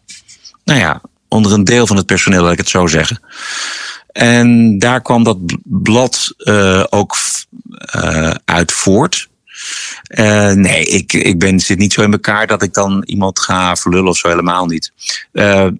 [0.63, 1.01] nou ja,
[1.33, 3.19] onder een deel van het personeel, laat ik het zo zeggen.
[4.11, 7.15] En daar kwam dat bl- blad eh, ook
[7.77, 9.29] eh, uit voort.
[10.03, 13.75] Eh, nee, ik, ik ben, zit niet zo in elkaar dat ik dan iemand ga
[13.75, 14.91] verlullen of zo, helemaal niet.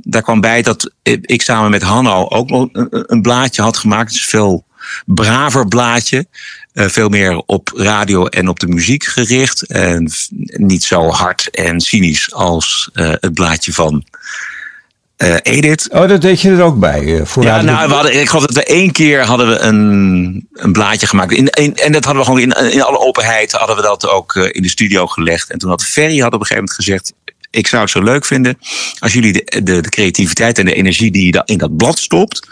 [0.02, 0.92] Daar kwam bij dat
[1.22, 4.14] ik samen met Hanno ook nog een, blaadje had gemaakt.
[4.14, 4.66] Een veel
[5.06, 6.26] braver blaadje.
[6.74, 9.62] Veel meer op radio en op de muziek gericht.
[9.62, 10.12] En
[10.52, 14.06] niet zo hard en cynisch als het blaadje van
[15.22, 15.90] eh, Edith.
[15.92, 17.22] Oh, dat deed je er ook bij.
[17.24, 20.72] voor Ja, nou, we hadden, ik geloof dat we één keer hadden we een, een
[20.72, 21.32] blaadje gemaakt.
[21.32, 24.36] In, in- en dat hadden we gewoon in, in alle openheid hadden we dat ook
[24.36, 25.52] eh, in de studio gelegd.
[25.52, 27.14] En toen had Ferry had op een gegeven moment gezegd...
[27.50, 28.58] ik zou het zo leuk vinden
[29.00, 32.48] als jullie de, de, de creativiteit en de energie die je in dat blad stopt...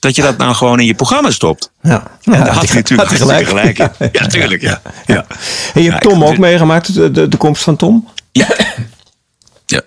[0.00, 1.70] dat je dat nou gewoon in je programma stopt.
[1.82, 4.08] Ja, En Ja, daar had hij natuurlijk had hartstikke gelijk in.
[4.20, 4.82] Ja, tuurlijk, ja.
[5.06, 5.26] ja.
[5.74, 8.08] En je hebt Ja, Tom ook meegemaakt, de, de, de komst van Tom?
[8.32, 8.46] Ja.
[9.66, 9.82] ja.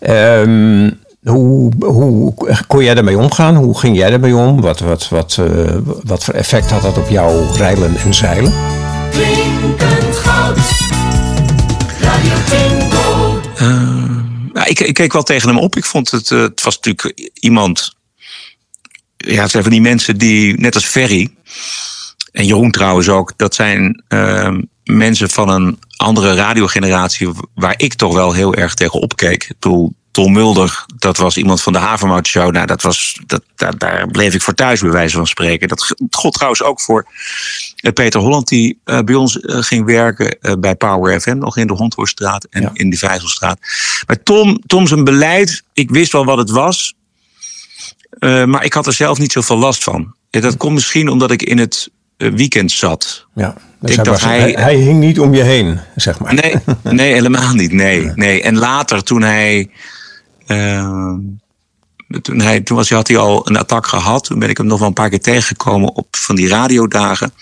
[0.00, 0.90] Ehm,
[1.22, 2.34] hoe, hoe
[2.66, 3.56] kon jij daarmee omgaan?
[3.56, 4.60] Hoe ging jij daarmee om?
[4.60, 8.52] Wat, wat, wat, eh, wat voor effect had dat op jouw rijlen en zeilen?
[9.10, 10.58] Klinkend goud.
[14.52, 15.76] Nou, ik, ik keek wel tegen hem op.
[15.76, 17.96] Ik vond het, eh, het was natuurlijk iemand.
[19.16, 21.30] Ja, het zijn van die mensen die, net als Ferry,
[22.32, 28.14] en Jeroen trouwens ook, dat zijn ehm, mensen van een andere radiogeneratie waar ik toch
[28.14, 29.42] wel heel erg tegen opkeek.
[29.42, 32.52] Ik bedoel, Tom Mulder, dat was iemand van de Havermout Show.
[32.52, 35.68] Nou, dat was, dat, daar, daar bleef ik voor thuis, bij wijze van spreken.
[35.68, 37.06] Dat god trouwens ook voor
[37.76, 41.66] eh, Peter Holland, die eh, bij ons eh, ging werken bij Power FM, nog in
[41.66, 43.58] de Hondhorststraat en in de Vijzelstraat.
[44.06, 46.94] Maar Tom, Tom zijn beleid, ik wist wel wat het was,
[48.20, 50.14] maar ik had er zelf niet zoveel last van.
[50.30, 53.26] Ja, dat komt misschien omdat ik in het weekend zat.
[53.34, 56.34] Ja, dus was- hij- hij, hij hing niet om je heen, zeg maar.
[56.34, 57.72] Nee, nee helemaal niet.
[57.72, 58.42] Nee, nee.
[58.42, 59.70] En later, toen hij.
[60.46, 61.14] Eh,
[62.22, 64.24] toen, hij toen was, had hij al een attack gehad.
[64.24, 67.32] Toen ben ik hem nog wel een paar keer tegengekomen op van die radiodagen.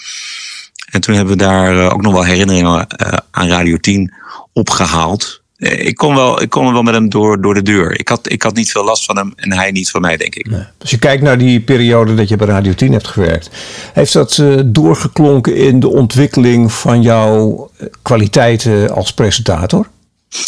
[0.90, 4.12] En toen hebben we daar eh, ook nog wel herinneringen eh, aan Radio 10
[4.52, 5.42] opgehaald.
[5.56, 7.98] Eh, Ik kon, wel, ik kon wel met hem door, door de deur.
[7.98, 10.34] Ik had, ik had niet veel last van hem en hij niet van mij, denk
[10.34, 10.48] ik.
[10.78, 13.50] Als je kijkt naar die periode dat je bij Radio 10 hebt gewerkt,
[13.92, 17.70] heeft dat doorgeklonken in de ontwikkeling van jouw
[18.02, 19.88] kwaliteiten als presentator?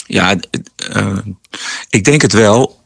[0.07, 0.37] Ja,
[0.77, 1.19] eh,
[1.91, 2.81] ik denk het wel,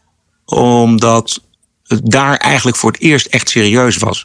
[0.44, 1.40] omdat
[1.86, 4.24] het daar eigenlijk voor het eerst echt serieus was.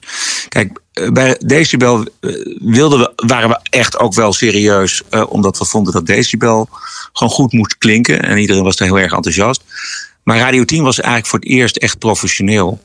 [0.49, 5.65] Kijk, eh, bij Decibel eh, wilden we, waren we echt ook wel serieus, omdat we
[5.65, 6.69] vonden dat Decibel
[7.13, 8.21] gewoon goed moest klinken.
[8.21, 9.63] En iedereen was er heel erg enthousiast.
[10.23, 12.81] Maar Radio 10 was eigenlijk voor het eerst echt professioneel.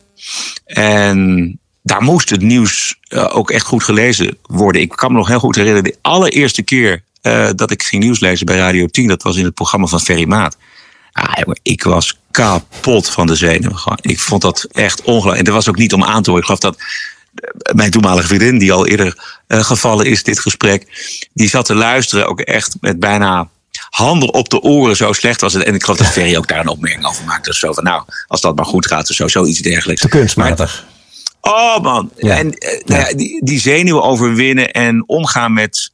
[0.65, 4.81] En daar moest het nieuws ook echt goed gelezen worden.
[4.83, 8.21] Ik kan me nog heel goed herinneren, de allereerste keer eh, dat ik ging nieuws
[8.21, 10.57] lezen bij Radio 10, dat was in het programma van Ferry Maat.
[11.13, 13.99] Ah, jongen, ik was kapot van de zenuwen.
[14.01, 15.39] Ik vond dat echt ongelooflijk.
[15.39, 16.49] En dat was ook niet om aan te horen.
[16.49, 16.77] Ik geloof dat
[17.35, 20.87] eh, mijn toenmalige vriendin, die al eerder eh, gevallen is, dit gesprek,
[21.33, 23.49] die zat te luisteren ook echt met bijna
[23.91, 24.97] handen op de oren.
[24.97, 25.63] Zo slecht was het.
[25.63, 27.55] En ik geloof dat Ferry ook daar een opmerking over maakte.
[27.55, 30.01] Zo van, nou, als dat maar goed gaat, of zo, zoiets dergelijks.
[30.01, 30.85] Te kunstmatig.
[31.41, 32.11] Oh man.
[32.17, 32.37] Ja.
[32.37, 32.47] En
[32.85, 35.91] nou ja, die, die zenuwen overwinnen en omgaan met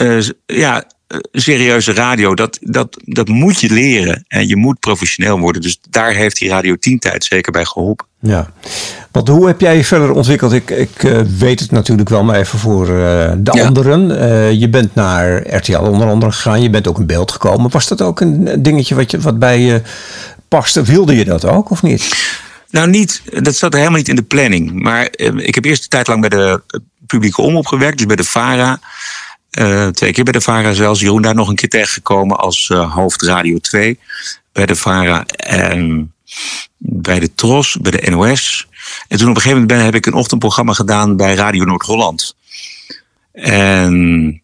[0.00, 4.24] eh, ja, eh, serieuze radio, dat, dat, dat moet je leren.
[4.28, 5.62] En je moet professioneel worden.
[5.62, 8.06] Dus daar heeft die Radio 10 tijd zeker bij geholpen.
[8.20, 8.52] Ja.
[9.10, 10.52] Want hoe heb jij je verder ontwikkeld?
[10.52, 13.66] Ik, ik eh, weet het natuurlijk wel, maar even voor de Ja.
[13.66, 14.58] anderen.
[14.58, 16.62] Je bent naar RTL onder andere gegaan.
[16.62, 17.70] Je bent ook in beeld gekomen.
[17.70, 19.82] Was dat ook een dingetje wat, je, wat bij je
[20.48, 20.82] paste?
[20.82, 22.32] Wilde je dat ook of niet?
[22.70, 24.72] Nou, niet, dat zat helemaal niet in de planning.
[24.72, 26.62] Maar ik heb eerst een tijd lang bij de
[27.06, 28.80] publieke omroep gewerkt, dus bij de VARA.
[29.50, 31.00] Eh, twee keer bij de VARA zelfs.
[31.00, 33.98] Jeroen daar nog een keer tegengekomen als eh, hoofd Radio 2
[34.52, 35.26] bij de VARA.
[35.26, 36.12] En
[36.76, 38.68] bij de TROS, bij de NOS.
[39.08, 42.36] En toen op een gegeven moment ben, heb ik een ochtendprogramma gedaan bij Radio Noord-Holland.
[43.32, 44.42] En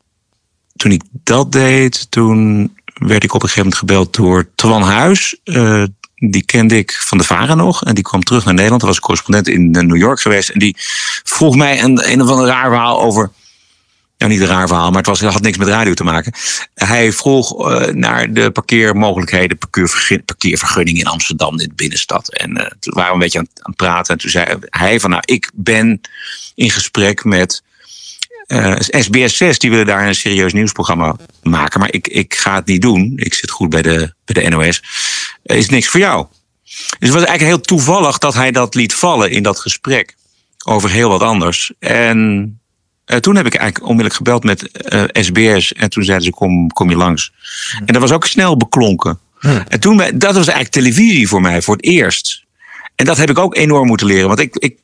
[0.77, 5.37] toen ik dat deed, toen werd ik op een gegeven moment gebeld door Twan Huis.
[5.45, 5.83] Eh,
[6.15, 7.85] die kende ik van de VARA nog.
[7.85, 8.83] En die kwam terug naar Nederland.
[8.83, 10.49] Hij was correspondent in New York geweest.
[10.49, 10.77] En die
[11.25, 13.31] vroeg mij een, een of ander raar verhaal over...
[14.19, 16.33] Nou, niet een raar verhaal, maar het was, had niks met radio te maken.
[16.75, 22.33] Hij vroeg eh, naar de parkeermogelijkheden, parkeervergun- parkeervergunning in Amsterdam, in de binnenstad.
[22.33, 24.15] En eh, toen waren we een beetje aan, het praten.
[24.15, 26.01] En toen zei hij van, nou, ik ben
[26.55, 27.63] in gesprek met
[28.47, 29.57] eh, SBS6.
[29.57, 31.81] Die willen daar een serieus nieuwsprogramma maken.
[31.81, 33.13] Maar ik, ik ga het niet doen.
[33.17, 34.83] Ik zit goed bij de, bij de NOS.
[35.43, 36.27] Is niks voor jou.
[36.65, 40.15] Dus het was eigenlijk heel toevallig dat hij dat liet vallen in dat gesprek.
[40.65, 41.73] Over heel wat anders.
[41.79, 42.61] En
[43.07, 45.73] eh, toen heb ik eigenlijk onmiddellijk gebeld met eh, SBS.
[45.73, 47.33] En toen zeiden ze, kom, kom je langs.
[47.85, 49.19] En dat was ook snel beklonken.
[49.69, 52.45] En toen, dat was eigenlijk televisie voor mij, voor het eerst.
[52.95, 54.29] En dat heb ik ook enorm moeten leren.
[54.29, 54.77] Want ik, ik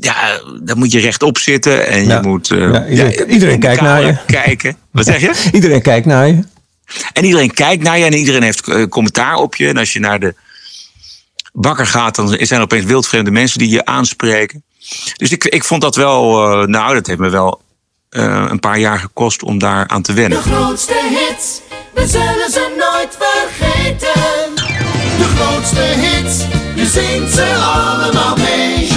[0.00, 1.86] ja, dan moet je rechtop zitten.
[1.88, 2.20] En Ja.
[2.20, 2.86] je moet eh, Ja,
[3.26, 4.16] iedereen- ja, kijkt naar je.
[4.26, 4.76] Kijken.
[4.90, 5.32] Wat zeg je?
[5.52, 6.44] Iedereen kijkt naar je.
[7.12, 9.68] En iedereen kijkt naar je en iedereen heeft eh, commentaar op je.
[9.68, 10.34] En als je naar de
[11.52, 14.62] bakker gaat, dan zijn er opeens wildvreemde mensen die je aanspreken.
[15.16, 17.60] Dus ik, ik vond dat wel, eh, nou, dat heeft me wel
[18.08, 20.42] eh, een paar jaar gekost om daar aan te wennen.
[20.42, 21.60] De grootste hits,
[21.94, 24.54] we zullen ze nooit vergeten.
[25.18, 28.88] De grootste hits, je zingt ze allemaal mee.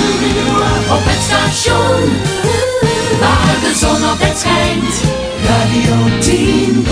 [0.90, 2.18] Op het station,
[3.20, 5.19] waar de zon altijd schijnt.
[5.46, 6.86] Radio 10.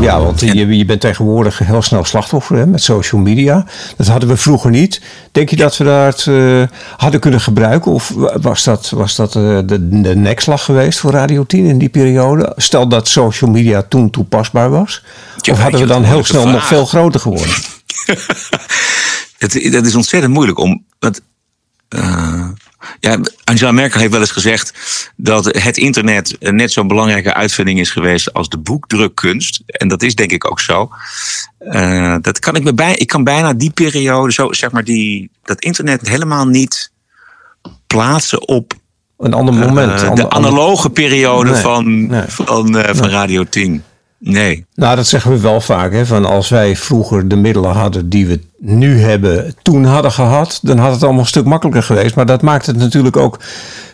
[0.00, 3.66] Ja, want je, je bent tegenwoordig heel snel slachtoffer hè, met social media.
[3.96, 5.00] Dat hadden we vroeger niet.
[5.32, 6.62] Denk je dat we dat eh,
[6.96, 7.92] hadden kunnen gebruiken?
[7.92, 11.78] Of wa- was dat, was dat eh, de, de nekslag geweest voor Radio 10 in
[11.78, 12.52] die periode?
[12.56, 15.04] Stel dat social media toen toepasbaar was.
[15.40, 17.54] Ja, of hadden we dan dat heel snel nog veel groter geworden?
[19.38, 20.84] Het, dat is ontzettend moeilijk om.
[20.98, 21.20] Want,
[21.88, 22.48] eh,
[23.00, 24.72] ja, Angela Merkel heeft wel eens gezegd
[25.16, 29.62] dat het internet een net zo'n belangrijke uitvinding is geweest als de boekdrukkunst.
[29.66, 30.88] En dat is denk ik ook zo.
[31.58, 32.94] Eh, dat kan ik me bij.
[32.94, 36.90] Ik kan bijna die periode, zo zeg maar, die, dat internet helemaal niet
[37.86, 38.72] plaatsen op
[39.18, 39.92] Een ander moment.
[39.92, 42.22] Eh, de ander- ander- analoge periode Nee, van, nee.
[42.28, 43.82] van, eh, van Radio 10.
[44.18, 44.64] Nee.
[44.74, 45.92] Nou, dat zeggen we wel vaak.
[45.92, 50.58] Hè, van als wij vroeger de middelen hadden die we nu hebben, toen hadden gehad,
[50.62, 52.14] dan had het allemaal een stuk makkelijker geweest.
[52.14, 53.38] Maar dat maakt het natuurlijk ook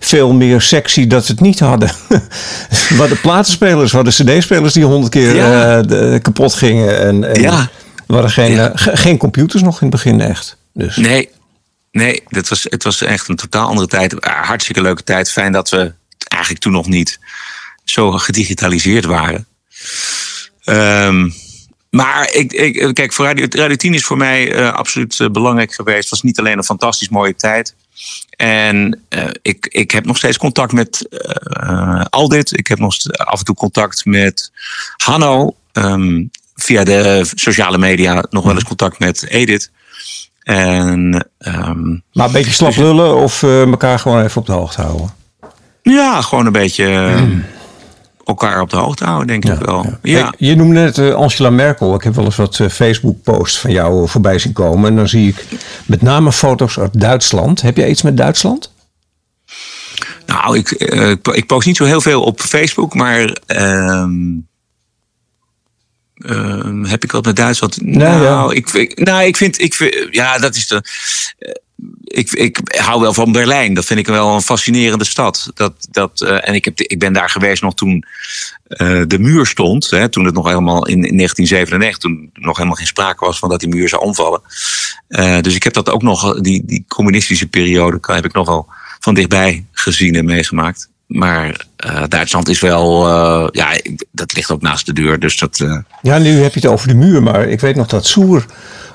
[0.01, 1.91] veel meer sexy dat we het niet hadden.
[2.89, 5.77] we hadden platenspelers, we hadden cd-spelers die honderd keer Ja.
[5.79, 6.99] eh, de- kapot gingen.
[6.99, 7.69] En, en Ja.
[8.07, 8.69] waren geen, Ja.
[8.71, 10.57] eh, ge- geen computers nog in het begin echt.
[10.75, 10.97] Dus.
[10.97, 11.29] Nee,
[11.91, 14.21] nee dat was, het was echt een totaal andere tijd.
[14.21, 15.31] Ah, Hartstikke leuke tijd.
[15.31, 15.93] Fijn dat we
[16.29, 17.19] eigenlijk toen nog niet
[17.85, 19.47] zo gedigitaliseerd waren.
[20.65, 21.31] Ehm,
[21.97, 25.75] maar ik, ik, kijk, voor Radio, Radio 10 is voor mij eh, absoluut eh, belangrijk
[25.75, 26.01] geweest.
[26.01, 27.75] Het was niet alleen een fantastisch mooie tijd.
[28.37, 31.07] En eh, ik, ik heb nog steeds contact met
[32.11, 32.59] Aldit.
[32.59, 34.53] Ik heb nog af en toe contact met
[34.97, 35.57] Hanno.
[35.73, 36.25] Ehm,
[36.57, 39.71] via de sociale media nog wel eens contact met Edith.
[40.43, 45.15] En ehm, Maar een beetje slap lullen of elkaar gewoon even op de hoogte houden.
[45.83, 47.23] ja, gewoon een beetje eh,
[48.25, 49.99] elkaar op de hoogte houden, denk ik wel.
[50.03, 50.21] Ja.
[50.21, 51.95] Hey, je noemde net eh, Angela Merkel.
[51.95, 54.91] Ik heb wel eens wat eh, Facebook-posts van jou voorbij zien komen.
[54.91, 55.45] En dan zie ik
[55.87, 57.63] met name foto's uit Duitsland.
[57.63, 58.73] Heb jij iets met Duitsland?
[60.27, 64.13] Nou, ik, eh, ik po- ik post niet zo heel veel op Facebook, maar ehm,
[66.15, 67.83] ehm, heb ik wat met Duitsland?
[67.83, 68.57] nou, ja.
[68.57, 70.83] ik, ik, nou, ik vind, ik vind, ja, dat is de.
[72.13, 73.75] Ik, ik hou wel van Berlijn.
[73.75, 75.51] Dat vind ik wel een fascinerende stad.
[75.55, 78.05] Dat, dat, eh, en ik, heb, ik ben daar geweest nog toen
[78.67, 79.91] eh, de muur stond.
[79.91, 83.49] Hè, toen het nog helemaal in, in 1997, toen nog helemaal geen sprake was van
[83.49, 84.41] dat die muur zou omvallen.
[85.09, 88.67] Eh, dus ik heb dat ook nog, die, die communistische periode, heb ik nog wel
[89.01, 90.91] van dichtbij gezien en meegemaakt.
[91.07, 91.67] Maar
[92.09, 93.07] Duitsland is wel,
[93.55, 95.21] ja, dat ligt ook naast de deur.
[95.21, 95.65] Dus dat,
[96.03, 97.23] Ja, nu heb je het over de muur.
[97.23, 98.47] Maar ik weet nog dat Soer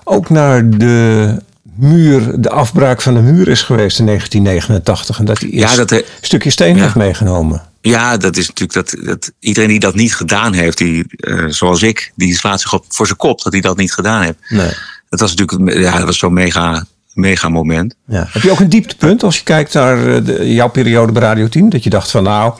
[0.03, 1.41] ook naar de
[1.77, 5.19] muur, de afbraak van de muur is geweest in 1989.
[5.19, 6.81] En dat hij Ja, eerst dat, een stukje steen ja.
[6.81, 7.61] heeft meegenomen.
[7.81, 11.81] ja, dat is natuurlijk dat, dat iedereen die dat niet gedaan heeft, die, eh, zoals
[11.81, 14.37] ik, die slaat zich op voor zijn kop dat hij dat niet gedaan heeft.
[14.49, 14.71] Nee.
[15.09, 17.95] Dat was natuurlijk, ja, dat was zo'n mega, mega moment.
[18.05, 18.27] Ja.
[18.29, 21.47] Heb je ook een dieptepunt als je kijkt naar eh, de, jouw periode bij Radio
[21.47, 21.69] 10?
[21.69, 22.53] Dat je dacht van nou,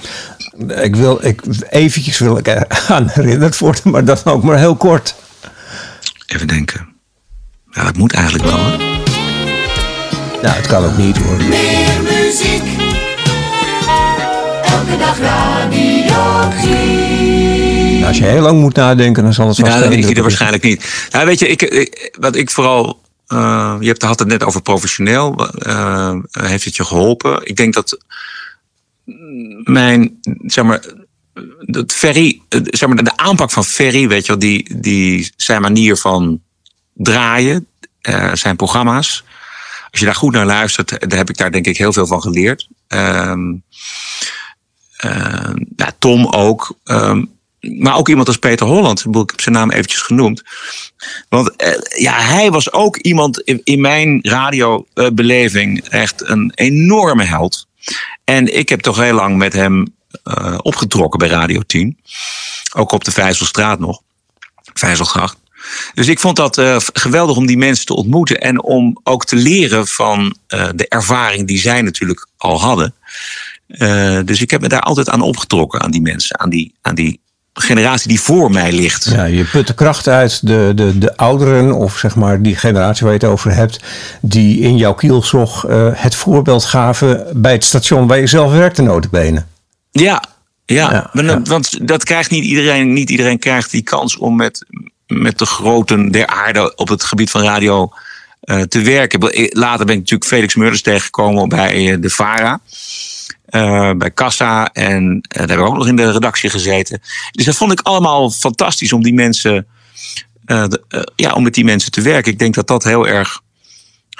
[0.67, 2.49] ik wil, ik, eventjes wil ik
[2.87, 5.15] aan herinnerd worden, maar dat ook maar heel kort.
[6.25, 6.87] Even denken.
[7.71, 8.57] Ja, dat moet eigenlijk wel.
[8.57, 8.96] Hè?
[10.41, 11.37] Ja, het kan ook niet hoor.
[11.37, 12.63] Meer muziek.
[14.65, 17.93] Elke dag Radio 10.
[17.93, 20.21] Nou, als je heel lang moet nadenken, dan zal het vast Ja, dat indruk er
[20.21, 21.07] waarschijnlijk niet.
[21.09, 23.01] Ja, weet je, ik, ik- wat ik vooral.
[23.27, 25.47] eh, je hebt, had het net over professioneel.
[25.49, 27.39] eh, heeft het je geholpen?
[27.45, 27.97] Ik denk dat
[29.63, 30.83] mijn, zeg maar,
[31.59, 35.61] dat Ferry, eh, zeg maar, de aanpak van Ferry, weet je wel, die, die zijn
[35.61, 36.41] manier van
[36.93, 37.67] draaien,
[38.01, 39.23] eh, zijn programma's.
[39.91, 42.21] Als je daar goed naar luistert, daar heb ik daar denk ik heel veel van
[42.21, 42.67] geleerd.
[42.87, 43.53] Ehm,
[44.97, 46.77] eh, ja, Tom ook.
[46.83, 47.23] ehm,
[47.59, 49.05] maar ook iemand als Peter Holland.
[49.05, 50.43] Ik heb zijn naam eventjes genoemd.
[51.29, 57.67] Want eh, ja, hij was ook iemand in, mijn radiobeleving echt een enorme held.
[58.23, 61.99] En ik heb toch heel lang met hem eh, opgetrokken bij Radio 10.
[62.75, 64.01] Ook op de Vijzelstraat nog.
[64.73, 65.37] Vijzelgracht.
[65.93, 68.41] Dus ik vond dat eh, geweldig om die mensen te ontmoeten.
[68.41, 72.93] En om ook te leren van eh, de ervaring die zij natuurlijk al hadden.
[73.67, 76.39] Eh, dus ik heb me daar altijd aan opgetrokken, aan die mensen.
[76.39, 77.19] Aan die, aan die
[77.53, 79.05] generatie die voor mij ligt.
[79.05, 83.03] Ja, je put de kracht uit de, de, de ouderen, of zeg maar die generatie
[83.03, 83.79] waar je het over hebt,
[84.21, 89.45] die in jouw kielzog het voorbeeld gaven bij het station waar je zelf werkte, notabene.
[89.91, 90.23] Ja,
[90.73, 91.09] ja,
[91.43, 92.93] want dat krijgt niet iedereen.
[92.93, 94.65] Niet iedereen krijgt die kans om met,
[95.07, 97.91] met de groten der aarde op het gebied van radio
[98.39, 99.19] eh, te werken.
[99.49, 102.59] Later ben ik natuurlijk Felix Murders tegengekomen bij eh, de VARA.
[103.45, 107.01] eh, bij Kassa en daar hebben we ook nog in de redactie gezeten.
[107.31, 109.67] Dus dat vond ik allemaal fantastisch om die mensen,
[111.15, 112.31] ja, om met die mensen te werken.
[112.31, 113.41] Ik denk dat dat heel erg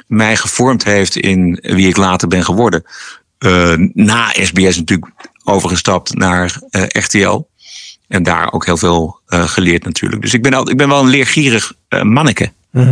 [0.08, 2.84] mij gevormd heeft in wie ik later ben geworden.
[3.94, 5.12] Na SBS natuurlijk
[5.44, 7.48] overgestapt naar RTL.
[8.08, 10.22] En daar ook heel veel eh, geleerd natuurlijk.
[10.22, 12.52] Dus ik ben, al, ik ben wel een leergierig eh, manneke.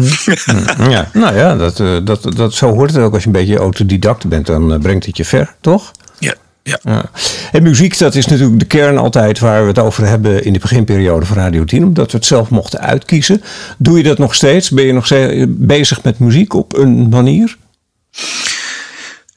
[0.90, 3.14] Ja, nou ja, dat, eh, dat, dat, zo hoort het ook.
[3.14, 5.92] Als je een beetje autodidact bent, dan brengt het je ver, toch?
[6.20, 6.80] Ja, ja.
[6.84, 7.10] Ja.
[7.52, 10.60] En muziek, dat is natuurlijk de kern altijd waar we het over hebben in de
[10.60, 11.84] beginperiode van Radio 10.
[11.84, 13.42] Omdat we het zelf mochten uitkiezen.
[13.78, 14.70] Doe je dat nog steeds?
[14.70, 17.58] Ben je nog steeds bezig met muziek op een manier?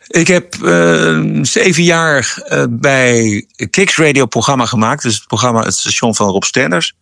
[0.08, 5.02] Ik heb eh, zeven jaar eh, bij Kicks Radio programma gemaakt.
[5.02, 6.94] Dus het programma, het station van Rob Stenders.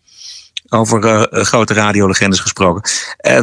[0.69, 2.91] Over eh, grote radiolegendes gesproken.
[3.17, 3.43] Eh,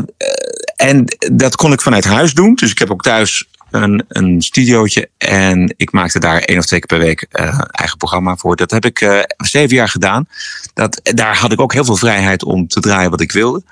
[0.75, 2.55] en dat kon ik vanuit huis doen.
[2.55, 5.09] Dus ik heb ook thuis een, een studiootje.
[5.17, 7.27] En ik maakte daar één of twee keer per week
[7.71, 8.55] eigen programma voor.
[8.55, 10.27] Dat heb ik zeven jaar gedaan.
[10.73, 13.63] Dat, daar had ik ook heel veel vrijheid om te draaien wat ik wilde.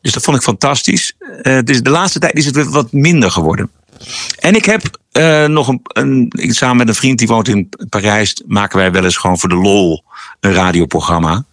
[0.00, 1.12] Dus dat vond ik fantastisch.
[1.64, 3.70] Dus de laatste tijd is het weer wat minder geworden.
[4.38, 6.32] En ik heb eh, nog een, een.
[6.54, 8.42] Samen met een vriend die woont in Parijs.
[8.46, 10.04] maken wij wel eens gewoon voor de lol
[10.40, 11.44] een radioprogramma.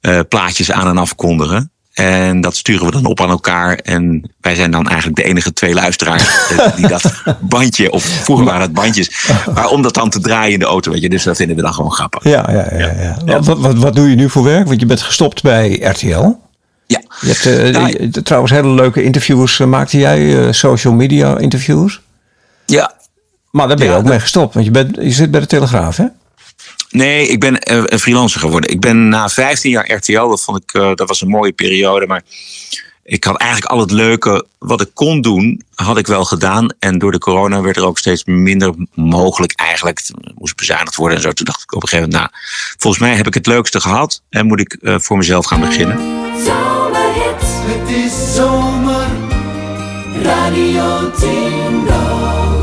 [0.00, 1.70] Eh, plaatjes aan en afkondigen.
[1.92, 3.76] En dat sturen we dan op aan elkaar.
[3.76, 8.44] En wij zijn dan eigenlijk de enige twee luisteraars eh, die dat bandje, of vroeger
[8.44, 11.08] waren het bandjes, maar om dat dan te draaien in de auto, weet je.
[11.08, 12.24] Dus dat vinden we dan gewoon grappig.
[12.24, 13.16] Ja, ja, ja.
[13.24, 13.40] ja.
[13.40, 14.66] Wat, wat, wat doe je nu voor werk?
[14.66, 16.44] Want je bent gestopt bij RTL.
[17.20, 19.60] Je hebt eh, je- trouwens hele leuke interviews.
[19.60, 22.00] eh, maakte jij eh, social media interviews?
[22.66, 22.94] Ja.
[23.50, 24.54] Maar daar ben je Ja, ook mee gestopt.
[24.54, 26.04] Want je, bent, je zit bij de Telegraaf, hè?
[26.90, 27.56] Nee, ik ben
[27.92, 28.70] een freelancer geworden.
[28.70, 32.06] Ik ben na 15 jaar RTL, dat vond ik, dat was een mooie periode.
[32.06, 32.22] Maar
[33.06, 36.68] ik had eigenlijk al het leuke wat ik kon doen, had ik wel gedaan.
[36.78, 39.98] En door de corona werd er ook steeds minder mogelijk eigenlijk.
[39.98, 41.32] Het moest bezuinigd worden en zo.
[41.32, 42.42] Toen dacht ik op een gegeven moment, nou,
[42.78, 44.22] volgens mij heb ik het leukste gehad.
[44.28, 45.98] En moet ik eh, voor mezelf gaan beginnen.
[47.68, 49.06] Het is zomer.
[50.22, 51.10] Radio.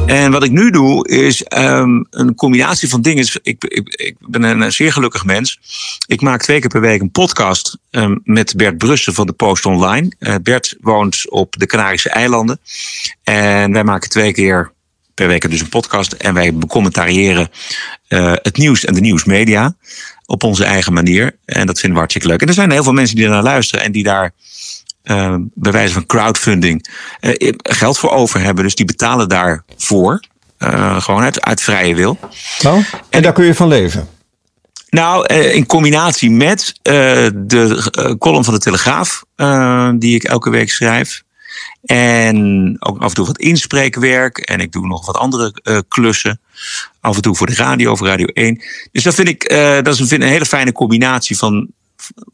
[0.06, 3.28] En wat ik nu doe is ehm, een combinatie van dingen.
[3.42, 5.60] Ik, ik, ik ben een zeer gelukkig mens.
[6.08, 9.66] Ik maak twee keer per week een podcast ehm, met Bert Brussen van de Post
[9.66, 10.12] Online.
[10.20, 12.60] Eh, Bert woont op de Canarische eilanden.
[13.24, 14.72] En wij maken twee keer
[15.14, 16.12] per week dus een podcast.
[16.12, 17.50] En wij becommentariëren
[18.08, 19.76] eh, het nieuws en de nieuwsmedia
[20.26, 21.36] op onze eigen manier.
[21.46, 22.42] En dat vinden we hartstikke leuk.
[22.42, 24.34] En er zijn heel veel mensen die naar luisteren en die daar
[25.04, 26.90] eh, bij wijze van crowdfunding
[27.20, 28.64] eh, geld voor over hebben.
[28.64, 30.20] Dus die betalen daarvoor.
[30.58, 32.18] eh gewoon uit, uit vrije wil.
[32.62, 34.08] Nou, en daar kun je van leven.
[34.90, 36.74] Nou, in combinatie met
[37.34, 39.24] de column van de Telegraaf,
[40.00, 41.24] die ik elke week schrijf.
[41.84, 44.38] En ook af en toe wat inspreekwerk.
[44.38, 45.54] En ik doe nog wat andere
[45.88, 46.40] klussen.
[47.00, 48.62] Af en toe voor de radio, voor Radio 1.
[48.92, 49.50] Dus dat vind ik
[49.84, 51.70] dat is een, vind een hele fijne combinatie van,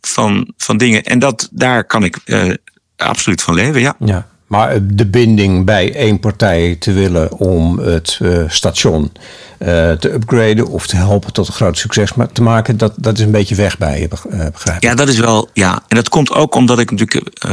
[0.01, 1.03] van, van dingen.
[1.03, 2.53] En dat, daar kan ik eh,
[2.97, 3.95] absoluut van leven, ja.
[3.99, 4.27] Ja.
[4.47, 9.11] Maar eh, de binding bij één partij te willen om het eh, station
[9.59, 13.31] te upgraden of te helpen tot een groot succes te maken, dat, dat is een
[13.31, 14.83] beetje weg bij je, beg- begrijp ik.
[14.83, 15.49] Ja, dat is wel.
[15.53, 17.43] Ja, en dat komt ook omdat ik natuurlijk.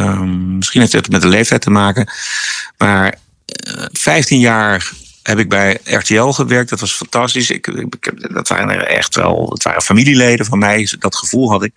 [0.56, 2.08] misschien heeft het met de leeftijd te maken.
[2.78, 3.08] Maar
[3.46, 4.90] eh 15 jaar
[5.26, 6.70] heb ik bij RTL gewerkt.
[6.70, 7.50] Dat was fantastisch.
[7.50, 9.50] Ik, ik, dat waren echt wel.
[9.50, 10.88] Het waren familieleden van mij.
[10.98, 11.72] Dat gevoel had ik.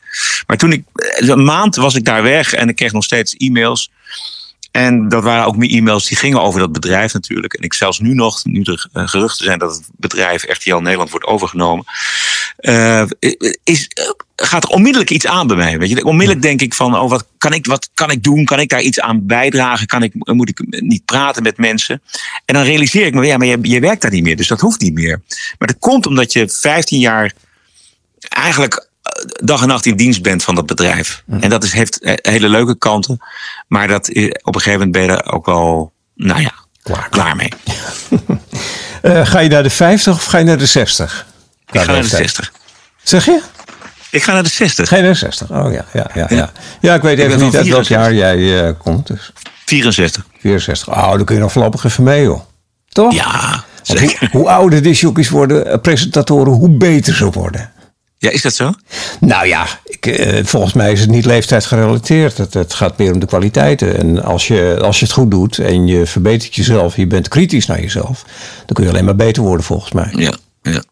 [0.48, 0.84] Maar toen ik.
[1.18, 3.92] Een maand was ik daar weg en ik kreeg nog steeds e-mails.
[4.72, 7.54] En dat waren ook meer e-mails die gingen over dat bedrijf natuurlijk.
[7.54, 11.10] En ik zelfs nu nog, nu er eh, geruchten zijn dat het bedrijf RTL Nederland
[11.10, 11.86] wordt overgenomen,
[12.58, 13.04] eh,
[13.64, 15.80] is, eh, gaat er onmiddellijk iets aan bij mij.
[15.80, 16.04] Weet je?
[16.04, 18.46] Onmiddellijk denk ik van, oh, wat kan ik, wat kan ik doen?
[18.46, 19.88] Kan ik daar iets aan bijdragen?
[19.88, 22.02] Kan ik, moet ik niet praten met mensen?
[22.46, 24.60] En dan realiseer ik me, ja, maar je, je werkt daar niet meer, dus dat
[24.60, 25.22] hoeft niet meer.
[25.58, 27.34] Maar dat komt omdat je 15 jaar
[28.20, 28.89] eigenlijk
[29.44, 31.24] dag en nacht in dienst bent van dat bedrijf.
[31.40, 33.18] En dat is, heeft eh, hele leuke kanten.
[33.68, 36.52] Maar dat, is- op een gegeven moment ben je er ook wel, nou ja,
[37.10, 37.50] klaar, mee.
[39.02, 41.26] Eh, ga je naar de 50 of ga je naar de 60?
[41.72, 42.22] Ik ga naar de leeftijd.
[42.24, 42.52] 60.
[43.04, 43.42] Zeg je?
[44.12, 44.88] Ik ga naar de 60.
[44.88, 45.52] Ga je naar de 60?
[45.52, 46.26] Oh ja, ja, ja.
[46.30, 46.52] Ja,
[46.82, 47.98] ja ik weet even niet uit welk 64.
[47.98, 49.08] jaar jij eh, komt.
[49.08, 49.32] Dus
[49.66, 50.26] 64.
[50.40, 50.90] 64.
[50.90, 52.40] Oh, dan kun je nog voorlopig even mee, joh.
[52.90, 53.14] Toch?
[53.14, 57.72] Ja, Want hoe, hoe ouder disjockeys worden, eh, presentatoren, hoe beter ze worden.
[58.22, 58.74] Ja, is dat zo?
[59.20, 62.38] Nou ja, ik, eh, volgens mij is het niet leeftijd gerelateerd.
[62.38, 63.98] Het, het gaat meer om de kwaliteiten.
[63.98, 67.66] En als je, als je het goed doet en je verbetert jezelf, je bent kritisch
[67.66, 68.26] naar jezelf,
[68.66, 70.10] dan kun je alleen maar beter worden volgens mij.
[70.12, 70.84] Ja, ja.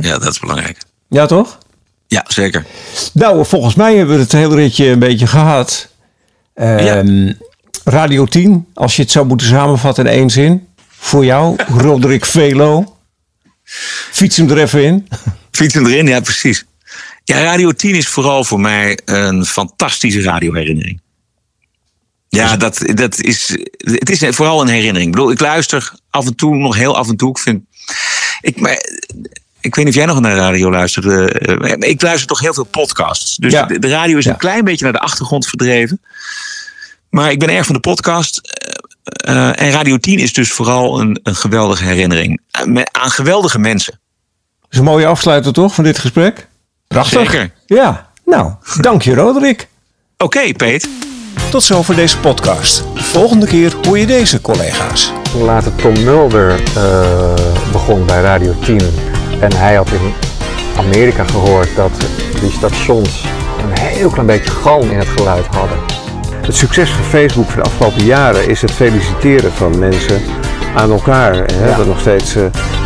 [0.00, 0.78] ja dat is belangrijk.
[1.08, 1.58] Ja, toch?
[2.06, 2.66] Ja, zeker.
[3.12, 5.88] Nou, volgens mij hebben we het hele ritje een beetje gehad.
[6.54, 7.32] Ehm,
[7.84, 10.68] Radio 10, als je het zou moeten samenvatten in één zin.
[10.88, 12.96] Voor jou, Roderick Velo.
[14.10, 15.08] Fiets hem er even in.
[15.56, 16.64] Fiets hem erin, ja, precies.
[17.24, 21.00] Ja, Radio 10 is vooral voor mij een fantastische radioherinnering.
[22.28, 25.06] Ja, dat, dat is, het is vooral een herinnering.
[25.06, 27.30] Ik bedoel, ik luister af en toe, nog heel af en toe.
[27.30, 27.62] Ik vind,
[28.40, 28.72] ik, maar,
[29.60, 31.06] ik weet niet of jij nog naar radio luistert.
[31.06, 33.36] eh, ik luister toch heel veel podcasts.
[33.36, 33.62] Dus Ja.
[33.66, 34.30] de, de radio is Ja.
[34.32, 36.00] een klein beetje naar de achtergrond verdreven.
[37.10, 38.40] Maar ik ben erg van de podcast.
[38.42, 42.40] eh, eh, en Radio 10 is dus vooral een, een geweldige herinnering.
[42.92, 44.00] Aan geweldige mensen.
[44.76, 46.48] Is een mooie afsluiter toch van dit gesprek?
[46.86, 47.30] Prachtig.
[47.30, 47.50] Zeker.
[47.66, 49.68] Ja, nou, dank je Roderick.
[50.18, 50.88] Oké, Peet.
[51.50, 52.84] Tot zover deze podcast.
[52.94, 55.12] De volgende keer hoor je deze collega's.
[55.32, 57.34] Toen later Tom Mulder eh,
[57.72, 58.80] begon bij Radio 10
[59.40, 60.12] en hij had in
[60.76, 61.92] Amerika gehoord dat
[62.40, 63.24] die stations
[63.62, 65.78] een heel klein beetje galm in het geluid hadden.
[66.42, 70.22] Het succes van Facebook van de afgelopen jaren is het feliciteren van mensen
[70.76, 71.44] aan elkaar.
[71.44, 72.42] En hebben nog steeds, eh,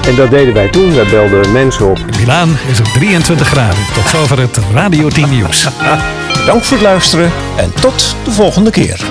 [0.08, 0.94] en dat deden wij toen.
[0.94, 1.98] Wij belden mensen op.
[1.98, 3.84] In Milaan is het 23 graden.
[3.94, 5.68] Tot zover het Radio 10 nieuws.
[6.46, 9.10] Dank voor het luisteren en tot de volgende keer.